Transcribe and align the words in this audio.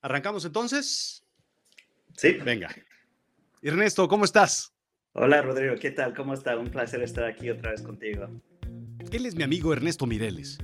¿Arrancamos 0.00 0.44
entonces? 0.44 1.24
Sí. 2.16 2.34
Venga. 2.44 2.68
Ernesto, 3.62 4.06
¿cómo 4.06 4.24
estás? 4.24 4.72
Hola 5.12 5.42
Rodrigo, 5.42 5.74
¿qué 5.80 5.90
tal? 5.90 6.14
¿Cómo 6.14 6.34
está? 6.34 6.56
Un 6.56 6.70
placer 6.70 7.02
estar 7.02 7.24
aquí 7.24 7.50
otra 7.50 7.72
vez 7.72 7.82
contigo. 7.82 8.28
Él 9.10 9.26
es 9.26 9.34
mi 9.34 9.42
amigo 9.42 9.72
Ernesto 9.72 10.06
Mireles. 10.06 10.58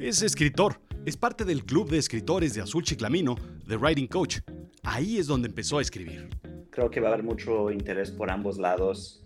Es 0.00 0.22
escritor, 0.22 0.80
es 1.06 1.16
parte 1.16 1.44
del 1.44 1.64
club 1.64 1.88
de 1.90 1.98
escritores 1.98 2.54
de 2.54 2.62
Azul 2.62 2.82
Chiclamino, 2.82 3.36
The 3.68 3.76
Writing 3.76 4.08
Coach. 4.08 4.38
Ahí 4.82 5.18
es 5.18 5.28
donde 5.28 5.46
empezó 5.46 5.78
a 5.78 5.82
escribir. 5.82 6.28
Creo 6.70 6.90
que 6.90 6.98
va 6.98 7.10
a 7.10 7.12
haber 7.12 7.24
mucho 7.24 7.70
interés 7.70 8.10
por 8.10 8.32
ambos 8.32 8.58
lados. 8.58 9.22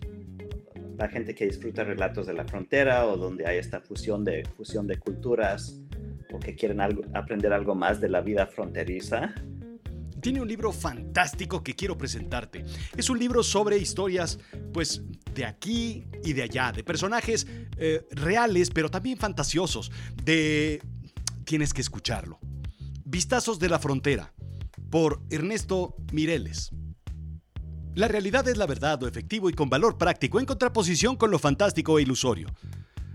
La 0.99 1.09
gente 1.09 1.33
que 1.33 1.45
disfruta 1.45 1.83
relatos 1.83 2.27
de 2.27 2.33
la 2.33 2.45
frontera 2.45 3.07
o 3.07 3.17
donde 3.17 3.47
hay 3.47 3.57
esta 3.57 3.81
fusión 3.81 4.23
de, 4.23 4.43
fusión 4.55 4.85
de 4.85 4.99
culturas 4.99 5.81
o 6.31 6.39
que 6.39 6.53
quieren 6.55 6.79
algo, 6.79 7.01
aprender 7.15 7.53
algo 7.53 7.73
más 7.73 7.99
de 7.99 8.09
la 8.09 8.21
vida 8.21 8.45
fronteriza 8.45 9.33
tiene 10.27 10.41
un 10.41 10.47
libro 10.49 10.73
fantástico 10.73 11.63
que 11.63 11.73
quiero 11.73 11.97
presentarte. 11.97 12.65
Es 12.97 13.09
un 13.09 13.17
libro 13.17 13.43
sobre 13.43 13.77
historias, 13.77 14.37
pues, 14.73 15.01
de 15.33 15.45
aquí 15.45 16.05
y 16.21 16.33
de 16.33 16.43
allá, 16.43 16.73
de 16.73 16.83
personajes 16.83 17.47
eh, 17.77 18.05
reales, 18.11 18.69
pero 18.69 18.91
también 18.91 19.17
fantasiosos, 19.17 19.89
de... 20.21 20.83
Tienes 21.45 21.73
que 21.73 21.79
escucharlo. 21.79 22.39
Vistazos 23.05 23.57
de 23.57 23.69
la 23.69 23.79
Frontera, 23.79 24.33
por 24.89 25.21
Ernesto 25.29 25.95
Mireles. 26.11 26.71
La 27.95 28.09
realidad 28.09 28.45
es 28.49 28.57
la 28.57 28.65
verdad, 28.65 28.99
lo 28.99 29.07
efectivo 29.07 29.49
y 29.49 29.53
con 29.53 29.69
valor 29.69 29.97
práctico, 29.97 30.41
en 30.41 30.45
contraposición 30.45 31.15
con 31.15 31.31
lo 31.31 31.39
fantástico 31.39 31.99
e 31.99 32.01
ilusorio. 32.01 32.49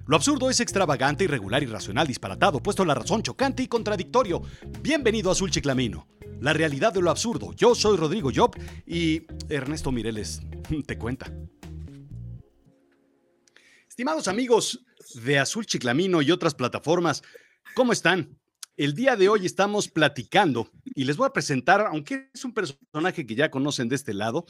Lo 0.06 0.16
absurdo 0.16 0.48
es 0.48 0.60
extravagante, 0.60 1.24
irregular, 1.24 1.62
irracional, 1.62 2.06
disparatado, 2.06 2.62
puesto 2.62 2.86
la 2.86 2.94
razón, 2.94 3.22
chocante 3.22 3.62
y 3.62 3.68
contradictorio. 3.68 4.40
Bienvenido 4.80 5.28
a 5.28 5.32
Azul 5.32 5.50
Chiclamino. 5.50 6.06
La 6.42 6.52
realidad 6.52 6.92
de 6.92 7.00
lo 7.00 7.08
absurdo. 7.08 7.52
Yo 7.52 7.72
soy 7.76 7.96
Rodrigo 7.96 8.32
Job 8.34 8.56
y 8.84 9.22
Ernesto 9.48 9.92
Mireles 9.92 10.40
te 10.86 10.98
cuenta. 10.98 11.32
Estimados 13.88 14.26
amigos 14.26 14.84
de 15.22 15.38
Azul 15.38 15.66
Chiclamino 15.66 16.20
y 16.20 16.32
otras 16.32 16.56
plataformas, 16.56 17.22
¿cómo 17.76 17.92
están? 17.92 18.36
El 18.76 18.92
día 18.94 19.14
de 19.14 19.28
hoy 19.28 19.46
estamos 19.46 19.86
platicando 19.86 20.68
y 20.96 21.04
les 21.04 21.16
voy 21.16 21.28
a 21.28 21.32
presentar, 21.32 21.82
aunque 21.82 22.28
es 22.34 22.44
un 22.44 22.52
personaje 22.52 23.24
que 23.24 23.36
ya 23.36 23.48
conocen 23.48 23.88
de 23.88 23.94
este 23.94 24.12
lado, 24.12 24.44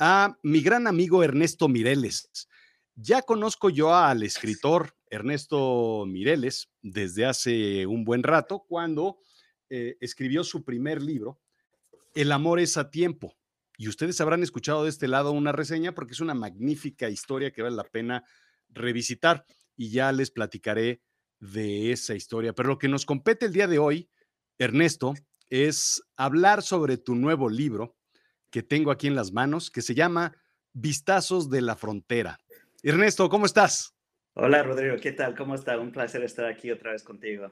a 0.00 0.36
mi 0.42 0.62
gran 0.62 0.88
amigo 0.88 1.22
Ernesto 1.22 1.68
Mireles. 1.68 2.48
Ya 2.96 3.22
conozco 3.22 3.70
yo 3.70 3.94
al 3.94 4.24
escritor 4.24 4.96
Ernesto 5.08 6.06
Mireles 6.08 6.72
desde 6.82 7.24
hace 7.24 7.86
un 7.86 8.02
buen 8.02 8.24
rato, 8.24 8.64
cuando 8.66 9.20
eh, 9.70 9.96
escribió 10.00 10.44
su 10.44 10.64
primer 10.64 11.00
libro, 11.00 11.40
El 12.14 12.32
amor 12.32 12.60
es 12.60 12.76
a 12.76 12.90
tiempo. 12.90 13.36
Y 13.78 13.88
ustedes 13.88 14.20
habrán 14.20 14.42
escuchado 14.42 14.84
de 14.84 14.90
este 14.90 15.08
lado 15.08 15.32
una 15.32 15.52
reseña 15.52 15.94
porque 15.94 16.12
es 16.12 16.20
una 16.20 16.34
magnífica 16.34 17.08
historia 17.08 17.50
que 17.50 17.62
vale 17.62 17.76
la 17.76 17.84
pena 17.84 18.24
revisitar 18.68 19.46
y 19.76 19.90
ya 19.90 20.12
les 20.12 20.30
platicaré 20.30 21.00
de 21.38 21.92
esa 21.92 22.14
historia. 22.14 22.52
Pero 22.52 22.68
lo 22.68 22.78
que 22.78 22.88
nos 22.88 23.06
compete 23.06 23.46
el 23.46 23.52
día 23.52 23.66
de 23.66 23.78
hoy, 23.78 24.10
Ernesto, 24.58 25.14
es 25.48 26.02
hablar 26.16 26.62
sobre 26.62 26.98
tu 26.98 27.14
nuevo 27.14 27.48
libro 27.48 27.96
que 28.50 28.62
tengo 28.62 28.90
aquí 28.90 29.06
en 29.06 29.14
las 29.14 29.32
manos, 29.32 29.70
que 29.70 29.82
se 29.82 29.94
llama 29.94 30.36
Vistazos 30.72 31.48
de 31.48 31.62
la 31.62 31.76
Frontera. 31.76 32.38
Ernesto, 32.82 33.28
¿cómo 33.28 33.46
estás? 33.46 33.94
Hola 34.34 34.62
Rodrigo, 34.62 34.96
¿qué 35.00 35.12
tal? 35.12 35.36
¿Cómo 35.36 35.54
está? 35.54 35.78
Un 35.78 35.92
placer 35.92 36.22
estar 36.22 36.46
aquí 36.46 36.70
otra 36.70 36.92
vez 36.92 37.02
contigo. 37.02 37.50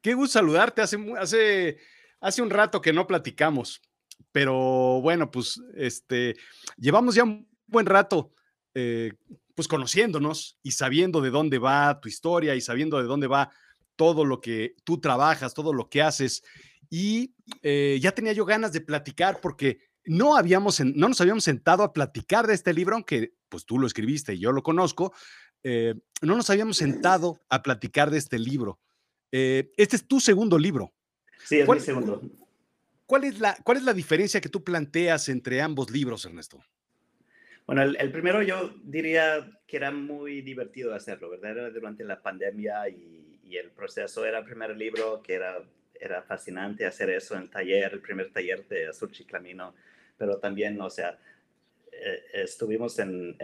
Qué 0.00 0.14
gusto 0.14 0.38
saludarte. 0.38 0.82
Hace, 0.82 0.98
hace, 1.18 1.78
hace 2.20 2.42
un 2.42 2.50
rato 2.50 2.80
que 2.80 2.92
no 2.92 3.06
platicamos, 3.06 3.82
pero 4.32 5.00
bueno, 5.00 5.30
pues 5.30 5.60
este, 5.74 6.36
llevamos 6.76 7.14
ya 7.14 7.24
un 7.24 7.48
buen 7.66 7.86
rato 7.86 8.32
eh, 8.74 9.12
pues 9.54 9.68
conociéndonos 9.68 10.58
y 10.62 10.72
sabiendo 10.72 11.20
de 11.20 11.30
dónde 11.30 11.58
va 11.58 12.00
tu 12.00 12.08
historia 12.08 12.54
y 12.54 12.60
sabiendo 12.60 12.98
de 12.98 13.04
dónde 13.04 13.26
va 13.26 13.50
todo 13.96 14.24
lo 14.24 14.40
que 14.40 14.74
tú 14.84 15.00
trabajas, 15.00 15.52
todo 15.52 15.74
lo 15.74 15.90
que 15.90 16.00
haces. 16.00 16.42
Y 16.88 17.34
eh, 17.62 17.98
ya 18.00 18.12
tenía 18.12 18.32
yo 18.32 18.46
ganas 18.46 18.72
de 18.72 18.80
platicar 18.80 19.40
porque 19.42 19.80
no, 20.04 20.36
habíamos, 20.36 20.80
no 20.80 21.08
nos 21.08 21.20
habíamos 21.20 21.44
sentado 21.44 21.82
a 21.82 21.92
platicar 21.92 22.46
de 22.46 22.54
este 22.54 22.72
libro, 22.72 22.94
aunque 22.94 23.34
pues 23.48 23.66
tú 23.66 23.78
lo 23.78 23.86
escribiste 23.86 24.34
y 24.34 24.38
yo 24.38 24.52
lo 24.52 24.62
conozco. 24.62 25.12
Eh, 25.62 25.94
no 26.22 26.36
nos 26.36 26.48
habíamos 26.48 26.78
sentado 26.78 27.38
a 27.50 27.62
platicar 27.62 28.10
de 28.10 28.18
este 28.18 28.38
libro. 28.38 28.78
Eh, 29.32 29.72
este 29.76 29.96
es 29.96 30.06
tu 30.06 30.20
segundo 30.20 30.58
libro. 30.58 30.92
Sí, 31.44 31.60
es 31.60 31.68
mi 31.68 31.80
segundo. 31.80 32.22
¿cuál 33.06 33.24
es, 33.24 33.40
la, 33.40 33.56
¿Cuál 33.64 33.78
es 33.78 33.82
la 33.82 33.92
diferencia 33.92 34.40
que 34.40 34.48
tú 34.48 34.62
planteas 34.62 35.28
entre 35.28 35.60
ambos 35.60 35.90
libros, 35.90 36.24
Ernesto? 36.24 36.62
Bueno, 37.66 37.82
el, 37.82 38.12
primero 38.12 38.42
yo 38.42 38.74
diría 38.82 39.48
que 39.66 39.76
era 39.76 39.90
muy 39.90 40.42
divertido 40.42 40.94
hacerlo, 40.94 41.30
¿verdad? 41.30 41.52
Era 41.52 41.70
durante 41.70 42.04
la 42.04 42.20
pandemia 42.20 42.88
y, 42.88 43.18
el 43.50 43.70
proceso 43.72 44.24
era 44.24 44.38
el 44.38 44.44
primer 44.44 44.76
libro 44.76 45.20
que 45.22 45.34
era, 45.34 45.60
era 45.92 46.22
fascinante 46.22 46.86
hacer 46.86 47.10
eso 47.10 47.34
en 47.34 47.42
el 47.42 47.50
taller, 47.50 47.92
el 47.92 48.00
primer 48.00 48.32
taller 48.32 48.64
de 48.68 48.86
Azul 48.86 49.10
Chiclamino, 49.10 49.74
pero 50.16 50.38
también, 50.38 50.80
o 50.80 50.88
sea, 50.88 51.18
eh, 51.90 52.22
estuvimos 52.32 52.96
en, 53.00 53.36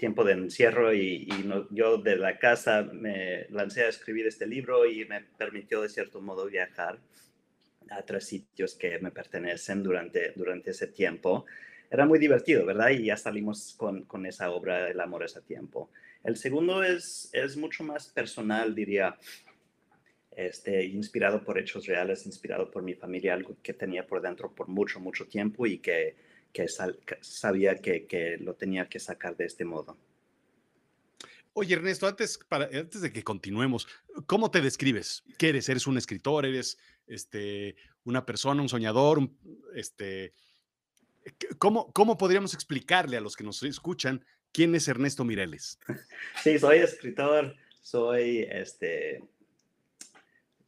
tiempo 0.00 0.24
de 0.24 0.32
encierro 0.32 0.94
y, 0.94 1.28
yo 1.70 1.98
de 1.98 2.16
la 2.16 2.38
casa 2.38 2.88
me 2.90 3.46
lancé 3.50 3.84
a 3.84 3.88
escribir 3.88 4.26
este 4.26 4.46
libro 4.46 4.86
y 4.86 5.04
me 5.04 5.20
permitió 5.20 5.82
de 5.82 5.90
cierto 5.90 6.22
modo 6.22 6.46
viajar 6.46 6.98
a 7.90 8.02
tres 8.02 8.24
sitios 8.24 8.74
que 8.74 8.98
me 8.98 9.10
pertenecen 9.10 9.82
durante, 9.82 10.32
durante 10.34 10.70
ese 10.70 10.86
tiempo. 10.86 11.44
Era 11.90 12.06
muy 12.06 12.18
divertido, 12.18 12.64
¿verdad? 12.64 12.88
Y 12.90 13.04
ya 13.04 13.16
salimos 13.18 13.74
con, 13.76 14.04
con 14.04 14.24
esa 14.24 14.50
obra, 14.50 14.88
El 14.88 15.00
amor 15.00 15.22
es 15.24 15.36
a 15.36 15.42
tiempo. 15.42 15.90
El 16.24 16.36
segundo 16.36 16.82
es, 16.82 17.28
es 17.34 17.58
mucho 17.58 17.84
más 17.84 18.08
personal, 18.08 18.74
diría, 18.74 19.18
este, 20.34 20.82
inspirado 20.86 21.44
por 21.44 21.58
hechos 21.58 21.84
reales, 21.86 22.24
inspirado 22.24 22.70
por 22.70 22.82
mi 22.82 22.94
familia, 22.94 23.34
algo 23.34 23.54
que 23.62 23.74
tenía 23.74 24.06
por 24.06 24.22
dentro 24.22 24.54
por 24.54 24.68
mucho, 24.68 24.98
mucho 24.98 25.26
tiempo 25.26 25.66
y 25.66 25.78
que 25.78 26.16
que, 26.52 26.66
sabía 27.20 27.76
que, 27.76 28.38
lo 28.40 28.54
tenía 28.54 28.88
que 28.88 28.98
sacar 28.98 29.36
de 29.36 29.46
este 29.46 29.64
modo. 29.64 29.96
Oye, 31.52 31.74
Ernesto, 31.74 32.06
antes, 32.06 32.38
para, 32.48 32.66
antes 32.66 33.00
de 33.00 33.12
que 33.12 33.24
continuemos, 33.24 33.88
¿cómo 34.26 34.50
te 34.50 34.60
describes? 34.60 35.24
¿Qué 35.36 35.48
eres? 35.48 35.68
¿Eres 35.68 35.86
un 35.86 35.98
escritor? 35.98 36.46
¿Eres 36.46 36.78
este, 37.06 37.76
una 38.04 38.24
persona, 38.24 38.62
un 38.62 38.68
soñador? 38.68 39.28
este, 39.74 40.32
¿cómo, 41.58 41.92
¿Cómo 41.92 42.16
podríamos 42.16 42.54
explicarle 42.54 43.16
a 43.16 43.20
los 43.20 43.36
que 43.36 43.44
nos 43.44 43.62
escuchan 43.62 44.24
quién 44.52 44.74
es 44.74 44.88
Ernesto 44.88 45.24
Mireles? 45.24 45.78
Sí, 46.42 46.58
soy 46.58 46.78
escritor, 46.78 47.54
soy 47.82 48.46
este, 48.50 49.22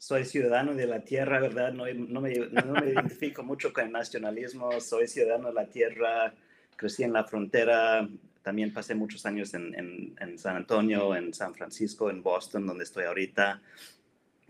soy 0.03 0.25
ciudadano 0.25 0.75
de 0.75 0.89
la 0.89 1.05
tierra, 1.05 1.39
¿verdad? 1.39 1.73
No, 1.73 1.85
no, 1.87 2.21
me, 2.21 2.33
identifico 2.33 3.45
mucho 3.45 3.73
con 3.73 3.85
el 3.85 3.93
nacionalismo, 3.93 4.81
soy 4.81 5.07
ciudadano 5.07 5.47
de 5.47 5.55
la 5.55 5.67
tierra, 5.67 6.35
crecí 6.75 7.05
en 7.05 7.13
la 7.13 7.23
frontera, 7.23 8.09
también 8.43 8.73
pasé 8.73 8.97
muchos 8.97 9.25
años 9.27 9.55
en, 9.55 10.17
en, 10.19 10.39
San 10.41 10.57
Antonio, 10.57 11.15
en 11.15 11.33
San 11.33 11.55
Francisco, 11.55 12.11
en 12.11 12.21
Boston, 12.21 12.67
donde 12.67 12.83
estoy 12.83 13.05
ahorita. 13.05 13.63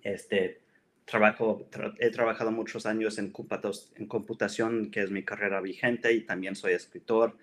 Este, 0.03 0.63
trabajo, 1.05 1.69
he 1.99 2.09
trabajado 2.09 2.51
muchos 2.51 2.87
años 2.87 3.19
en, 3.19 3.31
en 3.97 4.07
computación, 4.07 4.91
que 4.91 5.03
es 5.03 5.11
mi 5.11 5.23
carrera 5.23 5.61
vigente, 5.61 6.15
y 6.15 6.23
también 6.23 6.57
soy 6.57 6.73
escritor. 6.73 7.37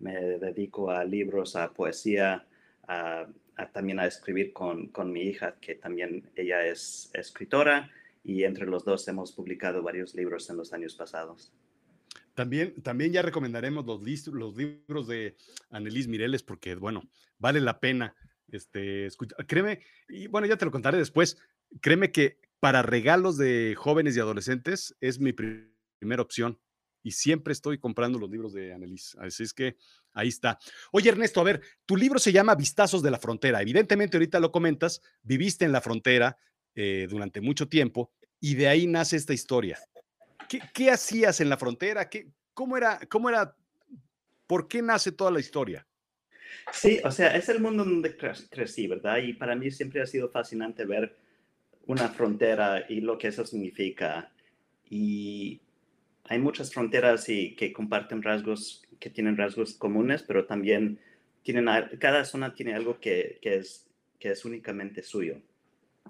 Me 0.00 0.14
dedico 0.20 0.90
a 0.90 1.04
libros, 1.04 1.54
a 1.54 1.70
poesía, 1.70 2.44
a 2.88 3.28
también 3.72 3.98
a 4.00 4.06
escribir 4.06 4.52
con, 4.52 4.88
con, 4.88 5.12
mi 5.12 5.22
hija, 5.22 5.56
que 5.60 5.74
también 5.74 6.30
ella 6.36 6.66
es 6.66 7.10
escritora, 7.14 7.90
y 8.24 8.44
entre 8.44 8.66
los 8.66 8.84
dos 8.84 9.06
hemos 9.08 9.32
publicado 9.32 9.82
varios 9.82 10.14
libros 10.14 10.48
en 10.50 10.56
los 10.56 10.72
años 10.72 10.94
pasados. 10.94 11.52
También, 12.34 12.80
también 12.82 13.12
ya 13.12 13.22
recomendaremos 13.22 13.84
los, 13.84 14.26
los 14.28 14.56
libros 14.56 15.06
de 15.06 15.36
Annelise 15.70 16.08
Mireles 16.08 16.42
porque, 16.42 16.74
bueno, 16.76 17.02
vale 17.38 17.60
la 17.60 17.78
pena 17.78 18.14
este, 18.50 19.06
escuchar. 19.06 19.46
Créeme, 19.46 19.80
y 20.08 20.28
bueno, 20.28 20.46
ya 20.46 20.56
te 20.56 20.64
lo 20.64 20.70
contaré 20.70 20.98
después, 20.98 21.38
créeme 21.80 22.10
que 22.10 22.38
para 22.58 22.82
regalos 22.82 23.36
de 23.36 23.74
jóvenes 23.76 24.16
y 24.16 24.20
adolescentes 24.20 24.96
es 25.00 25.18
mi 25.18 25.32
primera 25.32 26.22
opción 26.22 26.58
y 27.02 27.10
siempre 27.10 27.52
estoy 27.52 27.78
comprando 27.78 28.18
los 28.18 28.30
libros 28.30 28.52
de 28.52 28.72
Annelise. 28.72 29.16
Así 29.20 29.42
es 29.42 29.52
que 29.52 29.76
ahí 30.12 30.28
está. 30.28 30.58
Oye, 30.90 31.10
Ernesto, 31.10 31.40
a 31.40 31.44
ver, 31.44 31.60
tu 31.86 31.96
libro 31.96 32.18
se 32.18 32.32
llama 32.32 32.54
Vistazos 32.54 33.02
de 33.02 33.10
la 33.10 33.18
Frontera. 33.18 33.60
Evidentemente, 33.60 34.16
ahorita 34.16 34.40
lo 34.40 34.52
comentas, 34.52 35.02
viviste 35.22 35.64
en 35.64 35.72
la 35.72 35.80
frontera 35.80 36.36
eh, 36.74 37.06
durante 37.10 37.40
mucho 37.40 37.68
tiempo 37.68 38.12
y 38.40 38.54
de 38.54 38.68
ahí 38.68 38.86
nace 38.86 39.16
esta 39.16 39.34
historia. 39.34 39.78
¿Qué, 40.74 40.90
hacías 40.90 41.40
en 41.40 41.48
la 41.48 41.56
frontera? 41.56 42.10
¿Qué, 42.10 42.28
cómo, 42.52 42.76
era, 42.76 43.00
¿Cómo 43.08 43.30
era? 43.30 43.56
¿Por 44.46 44.68
qué 44.68 44.82
nace 44.82 45.12
toda 45.12 45.30
la 45.30 45.40
historia? 45.40 45.86
Sí, 46.72 47.00
o 47.04 47.10
sea, 47.10 47.34
es 47.34 47.48
el 47.48 47.60
mundo 47.60 47.84
donde 47.84 48.16
crecí, 48.16 48.86
¿verdad? 48.86 49.18
Y 49.18 49.32
para 49.32 49.54
mí 49.54 49.70
siempre 49.70 50.02
ha 50.02 50.06
sido 50.06 50.28
fascinante 50.28 50.84
ver 50.84 51.16
una 51.86 52.08
frontera 52.08 52.84
y 52.88 53.00
lo 53.00 53.16
que 53.18 53.28
eso 53.28 53.46
significa 53.46 54.30
y 54.88 55.60
hay 56.24 56.38
muchas 56.38 56.72
fronteras 56.72 57.28
y 57.28 57.54
que 57.56 57.72
comparten 57.72 58.22
rasgos, 58.22 58.82
que 59.00 59.10
tienen 59.10 59.36
rasgos 59.36 59.74
comunes, 59.74 60.22
pero 60.22 60.46
también 60.46 60.98
tienen, 61.42 61.66
cada 61.98 62.24
zona 62.24 62.54
tiene 62.54 62.74
algo 62.74 63.00
que, 63.00 63.38
que 63.42 63.56
es, 63.56 63.88
que 64.18 64.30
es 64.30 64.44
únicamente 64.44 65.02
suyo. 65.02 65.40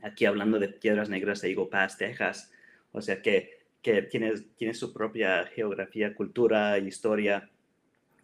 Aquí 0.02 0.24
hablando 0.26 0.58
de 0.58 0.68
Piedras 0.68 1.08
Negras 1.08 1.40
de 1.40 1.50
Eagle 1.50 1.68
Pass, 1.70 1.96
Texas, 1.96 2.52
o 2.92 3.00
sea 3.00 3.22
que, 3.22 3.58
que 3.80 4.02
tiene, 4.02 4.32
tiene 4.56 4.74
su 4.74 4.92
propia 4.92 5.46
geografía, 5.46 6.14
cultura, 6.14 6.78
historia, 6.78 7.50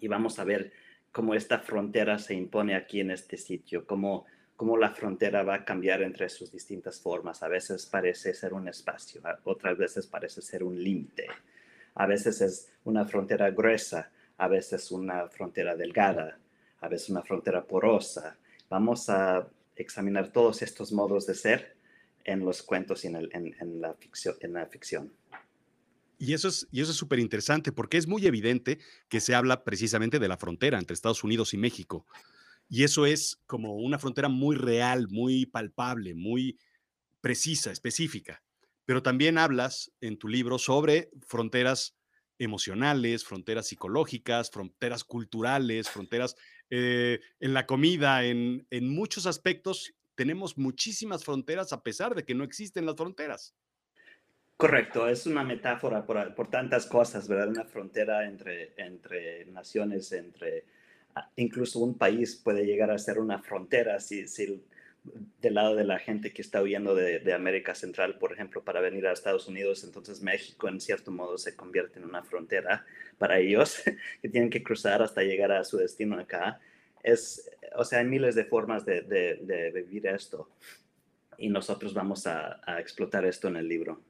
y 0.01 0.09
vamos 0.09 0.39
a 0.39 0.45
ver 0.45 0.73
cómo 1.11 1.35
esta 1.35 1.59
frontera 1.59 2.19
se 2.19 2.35
impone 2.35 2.75
aquí 2.75 3.01
en 3.01 3.11
este 3.11 3.37
sitio, 3.37 3.87
cómo, 3.87 4.27
cómo 4.57 4.77
la 4.77 4.91
frontera 4.91 5.43
va 5.43 5.55
a 5.55 5.65
cambiar 5.65 6.03
entre 6.03 6.29
sus 6.29 6.53
distintas 6.53 7.01
formas. 7.01 7.43
A 7.43 7.49
veces 7.49 7.87
parece 7.87 8.35
ser 8.35 8.53
un 8.53 8.69
espacio, 8.69 9.23
otras 9.45 9.77
veces 9.77 10.07
parece 10.07 10.43
ser 10.43 10.63
un 10.63 10.83
límite. 10.83 11.27
A 11.99 12.07
veces 12.07 12.41
es 12.41 12.69
una 12.85 13.05
frontera 13.05 13.51
gruesa, 13.51 14.11
a 14.37 14.47
veces 14.47 14.93
una 14.93 15.29
frontera 15.29 15.75
delgada, 15.75 16.39
a 16.81 16.89
veces 16.89 17.11
una 17.11 17.23
frontera 17.23 17.65
porosa. 17.65 18.39
Vamos 18.71 19.09
a 19.09 19.49
examinar 19.75 20.33
todos 20.33 20.63
estos 20.63 20.93
modos 20.93 21.27
de 21.27 21.35
ser 21.35 21.77
en 22.25 22.45
los 22.45 22.63
cuentos 22.63 23.05
y 23.05 23.09
en, 23.09 23.81
la, 23.81 23.95
ficción, 23.95 24.37
en 24.41 24.53
la 24.53 24.67
ficción. 24.67 25.13
Y 26.19 26.35
eso 26.35 26.47
es 26.49 26.69
y 26.71 26.81
eso 26.83 26.93
es 26.93 26.97
súper 26.97 27.19
interesante 27.19 27.73
porque 27.73 27.97
es 27.97 28.07
muy 28.07 28.27
evidente 28.27 28.79
que 29.09 29.21
se 29.21 29.35
habla 29.35 29.65
precisamente 29.65 30.21
de 30.21 30.29
la 30.29 30.37
frontera 30.37 30.79
entre 30.79 30.95
Estados 30.95 31.25
Unidos 31.25 31.53
y 31.53 31.59
México. 31.59 32.07
Y 32.69 32.85
eso 32.85 33.07
es 33.07 33.41
como 33.47 33.75
una 33.75 33.99
frontera 33.99 34.29
muy 34.29 34.55
real, 34.55 35.09
muy 35.09 35.47
palpable, 35.47 36.15
muy 36.15 36.59
precisa, 37.21 37.73
específica. 37.73 38.41
Pero 38.89 39.03
también 39.03 39.37
hablas 39.37 39.93
en 40.01 40.17
tu 40.17 40.29
libro 40.29 40.59
sobre 40.59 41.11
fronteras 41.27 41.95
emocionales, 42.39 43.23
fronteras 43.23 43.67
psicológicas, 43.67 44.51
fronteras 44.51 45.05
culturales, 45.05 45.91
fronteras 45.91 46.37
eh, 46.71 47.21
en 47.39 47.53
la 47.53 47.67
comida, 47.67 48.25
en, 48.25 48.67
en 48.71 48.89
muchos 48.89 49.27
aspectos 49.27 49.93
tenemos 50.15 50.57
muchísimas 50.57 51.23
fronteras 51.23 51.75
a 51.75 51.83
pesar 51.83 52.15
de 52.15 52.25
que 52.25 52.35
no 52.35 52.45
existen 52.45 52.87
las 52.87 52.97
fronteras. 52.97 53.55
Correcto, 54.57 55.07
es 55.07 55.27
una 55.27 55.45
metáfora 55.45 56.07
por, 56.07 56.49
tantas 56.49 56.87
cosas, 56.87 57.29
¿verdad? 57.29 57.51
Una 57.51 57.65
frontera 57.65 58.25
entre, 58.25 58.73
entre 58.79 59.45
naciones, 59.53 60.11
entre 60.13 60.65
ah, 61.15 61.31
incluso 61.37 61.81
un 61.81 61.99
país 61.99 62.37
puede 62.37 62.65
llegar 62.65 62.91
a 62.91 62.99
ser 62.99 63.19
una 63.19 63.39
frontera 63.39 64.01
si, 64.01 64.27
si 64.27 64.65
del 65.41 65.55
lado 65.55 65.75
de 65.75 65.85
la 65.85 65.99
gente 65.99 66.33
que 66.33 66.43
está 66.43 66.61
huyendo 66.61 66.95
de, 66.95 67.33
América 67.33 67.75
Central, 67.75 68.19
por 68.19 68.33
ejemplo, 68.33 68.63
para 68.65 68.81
venir 68.81 69.07
a 69.07 69.13
Estados 69.13 69.49
Unidos, 69.49 69.85
entonces 69.85 70.21
México 70.21 70.69
en 70.69 70.81
cierto 70.81 71.11
modo 71.11 71.39
se 71.39 71.57
convierte 71.57 71.99
en 71.99 72.05
una 72.05 72.23
frontera 72.23 72.85
para 73.19 73.39
ellos 73.39 73.83
que 74.23 74.29
tienen 74.29 74.51
que 74.51 74.63
cruzar 74.63 75.03
hasta 75.03 75.23
llegar 75.23 75.53
a 75.53 75.65
su 75.65 75.79
destino 75.79 76.19
acá. 76.19 76.61
Es, 77.03 77.51
o 77.77 77.85
sea, 77.85 78.01
hay 78.01 78.07
miles 78.07 78.35
de 78.35 78.45
formas 78.45 78.85
de, 78.85 79.03
de, 79.03 79.71
vivir 79.71 80.07
esto 80.09 80.51
y 81.39 81.49
nosotros 81.49 81.95
vamos 81.95 82.27
a 82.27 82.61
explotar 82.79 83.25
esto 83.25 83.49
en 83.49 83.57
el 83.57 83.69
libro. 83.69 84.03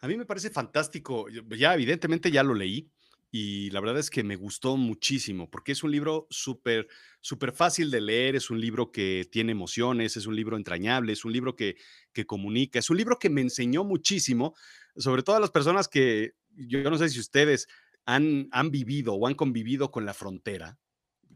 A 0.00 0.06
mí 0.06 0.16
me 0.16 0.26
parece 0.26 0.50
fantástico. 0.50 1.26
Ya, 1.30 1.74
evidentemente, 1.74 2.30
ya 2.30 2.42
lo 2.42 2.54
leí 2.54 2.90
y 3.36 3.68
la 3.70 3.80
verdad 3.80 3.98
es 3.98 4.10
que 4.10 4.22
me 4.22 4.36
gustó 4.36 4.76
muchísimo 4.76 5.50
porque 5.50 5.72
es 5.72 5.82
un 5.82 5.90
libro 5.90 6.28
súper, 6.30 6.86
súper 7.20 7.50
fácil 7.50 7.90
de 7.90 8.00
leer, 8.00 8.36
es 8.36 8.48
un 8.48 8.60
libro 8.60 8.92
que 8.92 9.28
tiene 9.28 9.50
emociones, 9.50 10.16
es 10.16 10.26
un 10.26 10.36
libro 10.36 10.56
entrañable, 10.56 11.12
es 11.12 11.24
un 11.24 11.32
libro 11.32 11.56
que, 11.56 11.74
que 12.12 12.26
comunica, 12.26 12.78
es 12.78 12.90
un 12.90 12.96
libro 12.96 13.18
que 13.18 13.30
me 13.30 13.40
enseñó 13.40 13.82
muchísimo, 13.82 14.54
sobre 14.96 15.24
todo 15.24 15.34
a 15.34 15.40
las 15.40 15.50
personas 15.50 15.88
que 15.88 16.34
yo 16.54 16.88
no 16.88 16.96
sé 16.96 17.08
si 17.08 17.18
ustedes 17.18 17.66
han, 18.06 18.46
han 18.52 18.70
vivido 18.70 19.14
o 19.14 19.26
han 19.26 19.34
convivido 19.34 19.90
con 19.90 20.06
la 20.06 20.14
frontera, 20.14 20.78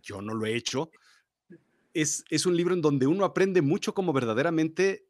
yo 0.00 0.22
no 0.22 0.34
lo 0.34 0.46
he 0.46 0.54
hecho. 0.54 0.92
Es, 1.94 2.22
es 2.30 2.46
un 2.46 2.56
libro 2.56 2.74
en 2.74 2.80
donde 2.80 3.08
uno 3.08 3.24
aprende 3.24 3.60
mucho 3.60 3.92
como 3.92 4.12
verdaderamente 4.12 5.08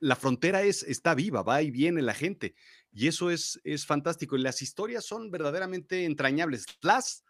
la 0.00 0.16
frontera 0.16 0.62
es, 0.62 0.82
está 0.82 1.14
viva, 1.14 1.42
va 1.42 1.62
y 1.62 1.70
viene 1.70 2.02
la 2.02 2.14
gente. 2.14 2.54
Y 2.94 3.08
eso 3.08 3.30
es, 3.30 3.60
es 3.64 3.84
fantástico. 3.84 4.36
Y 4.36 4.42
las 4.42 4.62
historias 4.62 5.04
son 5.04 5.30
verdaderamente 5.30 6.04
entrañables. 6.04 6.64
Las 6.80 7.24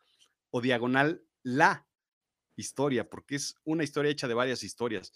o 0.50 0.60
diagonal 0.60 1.24
la 1.42 1.86
historia, 2.56 3.08
porque 3.08 3.36
es 3.36 3.56
una 3.64 3.82
historia 3.82 4.12
hecha 4.12 4.28
de 4.28 4.34
varias 4.34 4.62
historias. 4.62 5.12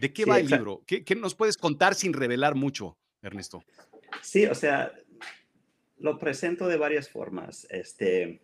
¿De 0.00 0.12
qué 0.12 0.24
va 0.24 0.40
el 0.40 0.46
libro? 0.46 0.82
¿Qué, 0.86 1.04
¿Qué, 1.04 1.14
nos 1.14 1.34
puedes 1.34 1.56
contar 1.56 1.94
sin 1.94 2.12
revelar 2.12 2.54
mucho, 2.54 2.98
Ernesto? 3.22 3.62
Sí, 4.22 4.46
o 4.46 4.54
sea, 4.54 4.92
lo 5.98 6.18
presento 6.18 6.66
de 6.66 6.76
varias 6.76 7.08
formas. 7.08 7.66
Este, 7.70 8.40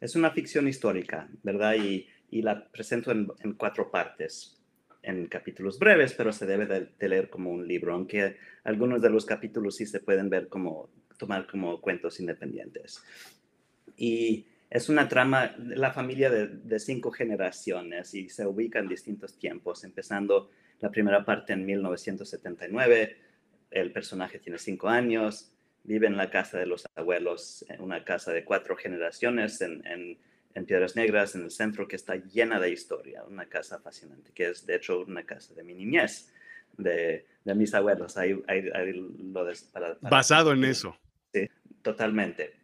es 0.00 0.14
una 0.14 0.30
ficción 0.30 0.68
histórica, 0.68 1.28
¿verdad? 1.42 1.74
Y, 1.74 2.08
y 2.30 2.42
la 2.42 2.70
presento 2.70 3.10
en, 3.10 3.28
en 3.40 3.54
cuatro 3.54 3.90
partes 3.90 4.63
en 5.04 5.26
capítulos 5.26 5.78
breves, 5.78 6.14
pero 6.14 6.32
se 6.32 6.46
debe 6.46 6.66
de, 6.66 7.08
leer 7.08 7.28
como 7.30 7.50
un 7.50 7.66
libro, 7.66 7.94
aunque 7.94 8.36
algunos 8.64 9.02
de 9.02 9.10
los 9.10 9.26
capítulos 9.26 9.76
sí 9.76 9.86
se 9.86 10.00
pueden 10.00 10.30
ver 10.30 10.48
como, 10.48 10.90
tomar 11.18 11.46
como 11.46 11.80
cuentos 11.80 12.20
independientes. 12.20 13.02
Y 13.96 14.46
es 14.70 14.88
una 14.88 15.08
trama, 15.08 15.54
la 15.58 15.92
familia 15.92 16.30
de, 16.30 16.48
de, 16.48 16.78
cinco 16.78 17.10
generaciones 17.10 18.14
y 18.14 18.28
se 18.28 18.46
ubica 18.46 18.78
en 18.80 18.88
distintos 18.88 19.38
tiempos, 19.38 19.84
empezando 19.84 20.50
la 20.80 20.90
primera 20.90 21.24
parte 21.24 21.52
en 21.52 21.64
1979, 21.64 23.16
el 23.70 23.92
personaje 23.92 24.38
tiene 24.38 24.58
cinco 24.58 24.88
años, 24.88 25.52
vive 25.84 26.06
en 26.06 26.16
la 26.16 26.30
casa 26.30 26.58
de 26.58 26.66
los 26.66 26.86
abuelos, 26.94 27.64
una 27.78 28.04
casa 28.04 28.32
de 28.32 28.44
cuatro 28.44 28.76
generaciones 28.76 29.60
en, 29.60 29.86
en 29.86 30.18
en 30.54 30.66
Piedras 30.66 30.96
Negras, 30.96 31.34
en 31.34 31.42
el 31.42 31.50
centro, 31.50 31.88
que 31.88 31.96
está 31.96 32.16
llena 32.16 32.60
de 32.60 32.70
historia, 32.70 33.24
una 33.24 33.46
casa 33.46 33.80
fascinante, 33.80 34.32
que 34.32 34.50
es 34.50 34.64
de 34.64 34.76
hecho 34.76 35.00
una 35.00 35.26
casa 35.26 35.52
de 35.54 35.64
mi 35.64 35.74
niñez, 35.74 36.32
de, 36.76 37.26
de 37.44 37.54
mis 37.54 37.74
abuelos. 37.74 38.16
Lo 38.16 39.98
Basado 40.00 40.52
en 40.52 40.64
eso. 40.64 40.96
Sí, 41.32 41.48
totalmente. 41.82 42.54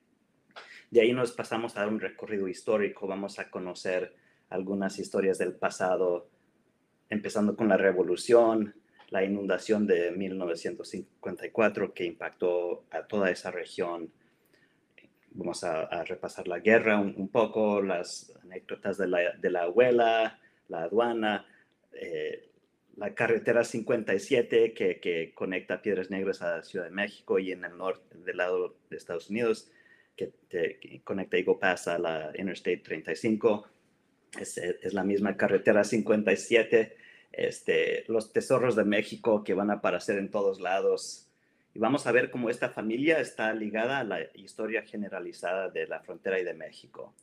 De 0.91 1.01
ahí 1.01 1.13
nos 1.13 1.33
pasamos 1.33 1.77
a 1.77 1.87
un 1.87 2.01
recorrido 2.01 2.49
histórico, 2.49 3.07
vamos 3.07 3.39
a 3.39 3.51
conocer 3.51 4.15
algunas 4.49 4.99
historias 4.99 5.39
del 5.39 5.55
pasado, 5.55 6.29
empezando 7.09 7.57
con 7.57 7.69
la 7.69 7.77
revolución, 7.77 8.75
la 9.11 9.25
inundación 9.25 9.87
de 9.87 10.13
1954 10.13 11.93
que 11.93 12.05
impactó 12.05 12.85
a 12.91 13.07
toda 13.07 13.31
esa 13.31 13.51
región, 13.51 14.13
vamos 15.33 15.65
a, 15.65 16.05
repasar 16.05 16.49
la 16.49 16.61
guerra 16.61 16.99
un, 16.99 17.29
poco, 17.29 17.83
las 17.83 18.33
anécdotas 18.43 18.99
de 18.99 19.09
la, 19.09 19.33
de 19.37 19.51
la 19.51 19.63
abuela, 19.63 20.39
la 20.69 20.83
aduana, 20.83 21.47
eh, 21.93 22.51
la 22.97 23.15
carretera 23.15 23.65
57 23.65 24.75
que, 24.75 25.01
que, 25.01 25.33
conecta 25.35 25.83
Piedras 25.83 26.11
Negras 26.11 26.43
a 26.43 26.63
Ciudad 26.63 26.87
de 26.87 26.91
México 26.91 27.39
y 27.39 27.53
en 27.53 27.65
el 27.65 27.77
norte 27.77 28.19
del 28.19 28.37
lado 28.37 28.77
de 28.91 28.97
Estados 28.97 29.31
Unidos, 29.31 29.71
que, 30.17 30.33
te, 30.49 31.01
conecta 31.05 31.37
Eagle 31.37 31.57
Pass 31.61 31.89
a 31.89 31.99
la 31.99 32.33
Interstate 32.37 32.79
35. 32.79 33.67
Es, 34.39 34.59
es, 34.59 34.93
la 34.93 35.05
misma 35.05 35.37
carretera 35.37 35.85
57. 35.85 36.97
Este, 37.33 38.05
los 38.09 38.33
tesoros 38.33 38.75
de 38.77 38.85
México 38.85 39.45
que 39.45 39.55
van 39.55 39.71
a 39.71 39.75
aparecer 39.75 40.19
en 40.19 40.31
todos 40.31 40.61
lados 40.61 41.30
y 41.75 41.79
vamos 41.79 42.07
a 42.07 42.13
ver 42.13 42.31
cómo 42.31 42.51
esta 42.51 42.71
familia 42.71 43.21
está 43.21 43.53
ligada 43.55 43.99
a 43.99 44.05
la 44.05 44.21
historia 44.35 44.83
generalizada 44.83 45.69
de 45.69 45.87
la 45.87 46.01
frontera 46.01 46.41
y 46.41 46.45
de 46.45 46.55
México. 46.55 47.15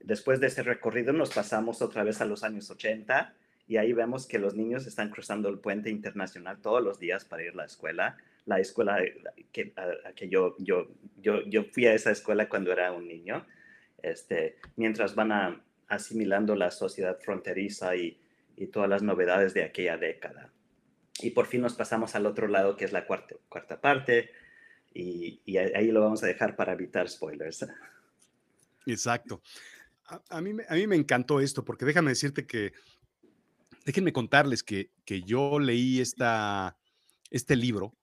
Después 0.00 0.40
de 0.40 0.48
ese 0.48 0.62
recorrido 0.62 1.12
nos 1.12 1.32
pasamos 1.32 1.80
otra 1.82 2.04
vez 2.04 2.20
a 2.20 2.26
los 2.26 2.44
años 2.44 2.70
80 2.70 3.34
y 3.66 3.78
ahí 3.78 3.92
vemos 3.92 4.26
que 4.26 4.38
los 4.38 4.54
niños 4.54 4.86
están 4.86 5.10
cruzando 5.10 5.48
el 5.48 5.58
puente 5.58 5.90
internacional 5.90 6.60
todos 6.60 6.82
los 6.82 7.00
días 7.00 7.24
para 7.24 7.42
ir 7.42 7.50
a 7.50 7.56
la 7.56 7.64
escuela. 7.64 8.16
La 8.44 8.60
escuela 8.60 8.98
que, 9.50 9.72
yo, 10.28 10.54
yo, 10.58 10.88
yo, 11.20 11.42
yo 11.46 11.64
fui 11.64 11.86
a 11.86 11.94
esa 11.94 12.12
escuela 12.12 12.48
cuando 12.48 12.70
era 12.70 12.92
un 12.92 13.08
niño, 13.08 13.44
este, 14.02 14.58
mientras 14.76 15.16
van 15.16 15.62
asimilando 15.88 16.54
la 16.54 16.70
sociedad 16.70 17.18
fronteriza 17.18 17.96
y, 17.96 18.20
y 18.56 18.68
todas 18.68 18.88
las 18.88 19.02
novedades 19.02 19.54
de 19.54 19.64
aquella 19.64 19.96
década. 19.96 20.52
Y 21.20 21.30
por 21.30 21.46
fin 21.46 21.62
nos 21.62 21.74
pasamos 21.74 22.14
al 22.14 22.26
otro 22.26 22.48
lado, 22.48 22.76
que 22.76 22.84
es 22.84 22.92
la 22.92 23.06
cuarta, 23.06 23.36
cuarta 23.48 23.80
parte, 23.80 24.30
y, 24.92 25.56
ahí 25.56 25.90
lo 25.90 26.00
vamos 26.00 26.22
a 26.22 26.26
dejar 26.26 26.56
para 26.56 26.72
evitar 26.72 27.08
spoilers. 27.08 27.66
Exacto. 28.86 29.42
A, 30.28 30.40
mí, 30.40 30.52
a 30.68 30.74
mí 30.74 30.86
me 30.86 30.96
encantó 30.96 31.40
esto, 31.40 31.64
porque 31.64 31.84
déjame 31.84 32.10
decirte 32.10 32.46
que, 32.46 32.72
déjenme 33.84 34.12
contarles 34.12 34.62
que, 34.62 34.90
que 35.04 35.22
yo 35.22 35.58
leí 35.58 36.00
esta, 36.00 36.76
este 37.30 37.56
libro, 37.56 37.94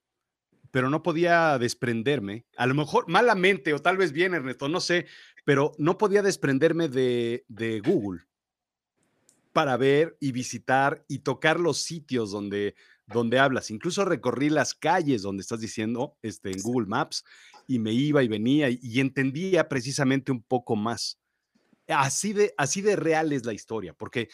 pero 0.71 0.89
no 0.89 1.03
podía 1.03 1.57
desprenderme, 1.59 2.45
a 2.57 2.65
lo 2.65 2.73
mejor 2.73 3.07
malamente 3.07 3.73
o 3.73 3.79
tal 3.79 3.97
vez 3.97 4.11
bien, 4.11 4.33
Ernesto, 4.33 4.67
no 4.67 4.79
sé, 4.79 5.05
pero 5.45 5.71
no 5.77 5.97
podía 5.97 6.21
desprenderme 6.21 6.89
de, 6.89 7.45
de 7.47 7.79
Google 7.79 8.23
para 9.51 9.77
ver 9.77 10.17
y 10.19 10.31
visitar 10.31 11.05
y 11.07 11.19
tocar 11.19 11.59
los 11.59 11.81
sitios 11.81 12.31
donde, 12.31 12.75
donde 13.07 13.39
hablas. 13.39 13.71
Incluso 13.71 14.05
recorrí 14.05 14.49
las 14.49 14.73
calles 14.73 15.21
donde 15.21 15.41
estás 15.41 15.59
diciendo 15.59 16.17
este, 16.21 16.51
en 16.51 16.61
Google 16.61 16.87
Maps 16.87 17.23
y 17.67 17.79
me 17.79 17.91
iba 17.91 18.23
y 18.23 18.27
venía 18.27 18.69
y, 18.69 18.99
entendía 18.99 19.67
precisamente 19.67 20.31
un 20.31 20.41
poco 20.41 20.75
más. 20.75 21.19
Así 21.87 22.33
de, 22.33 22.53
así 22.57 22.81
de 22.81 22.95
real 22.95 23.31
es 23.33 23.45
la 23.45 23.53
historia, 23.53 23.93
porque 23.93 24.29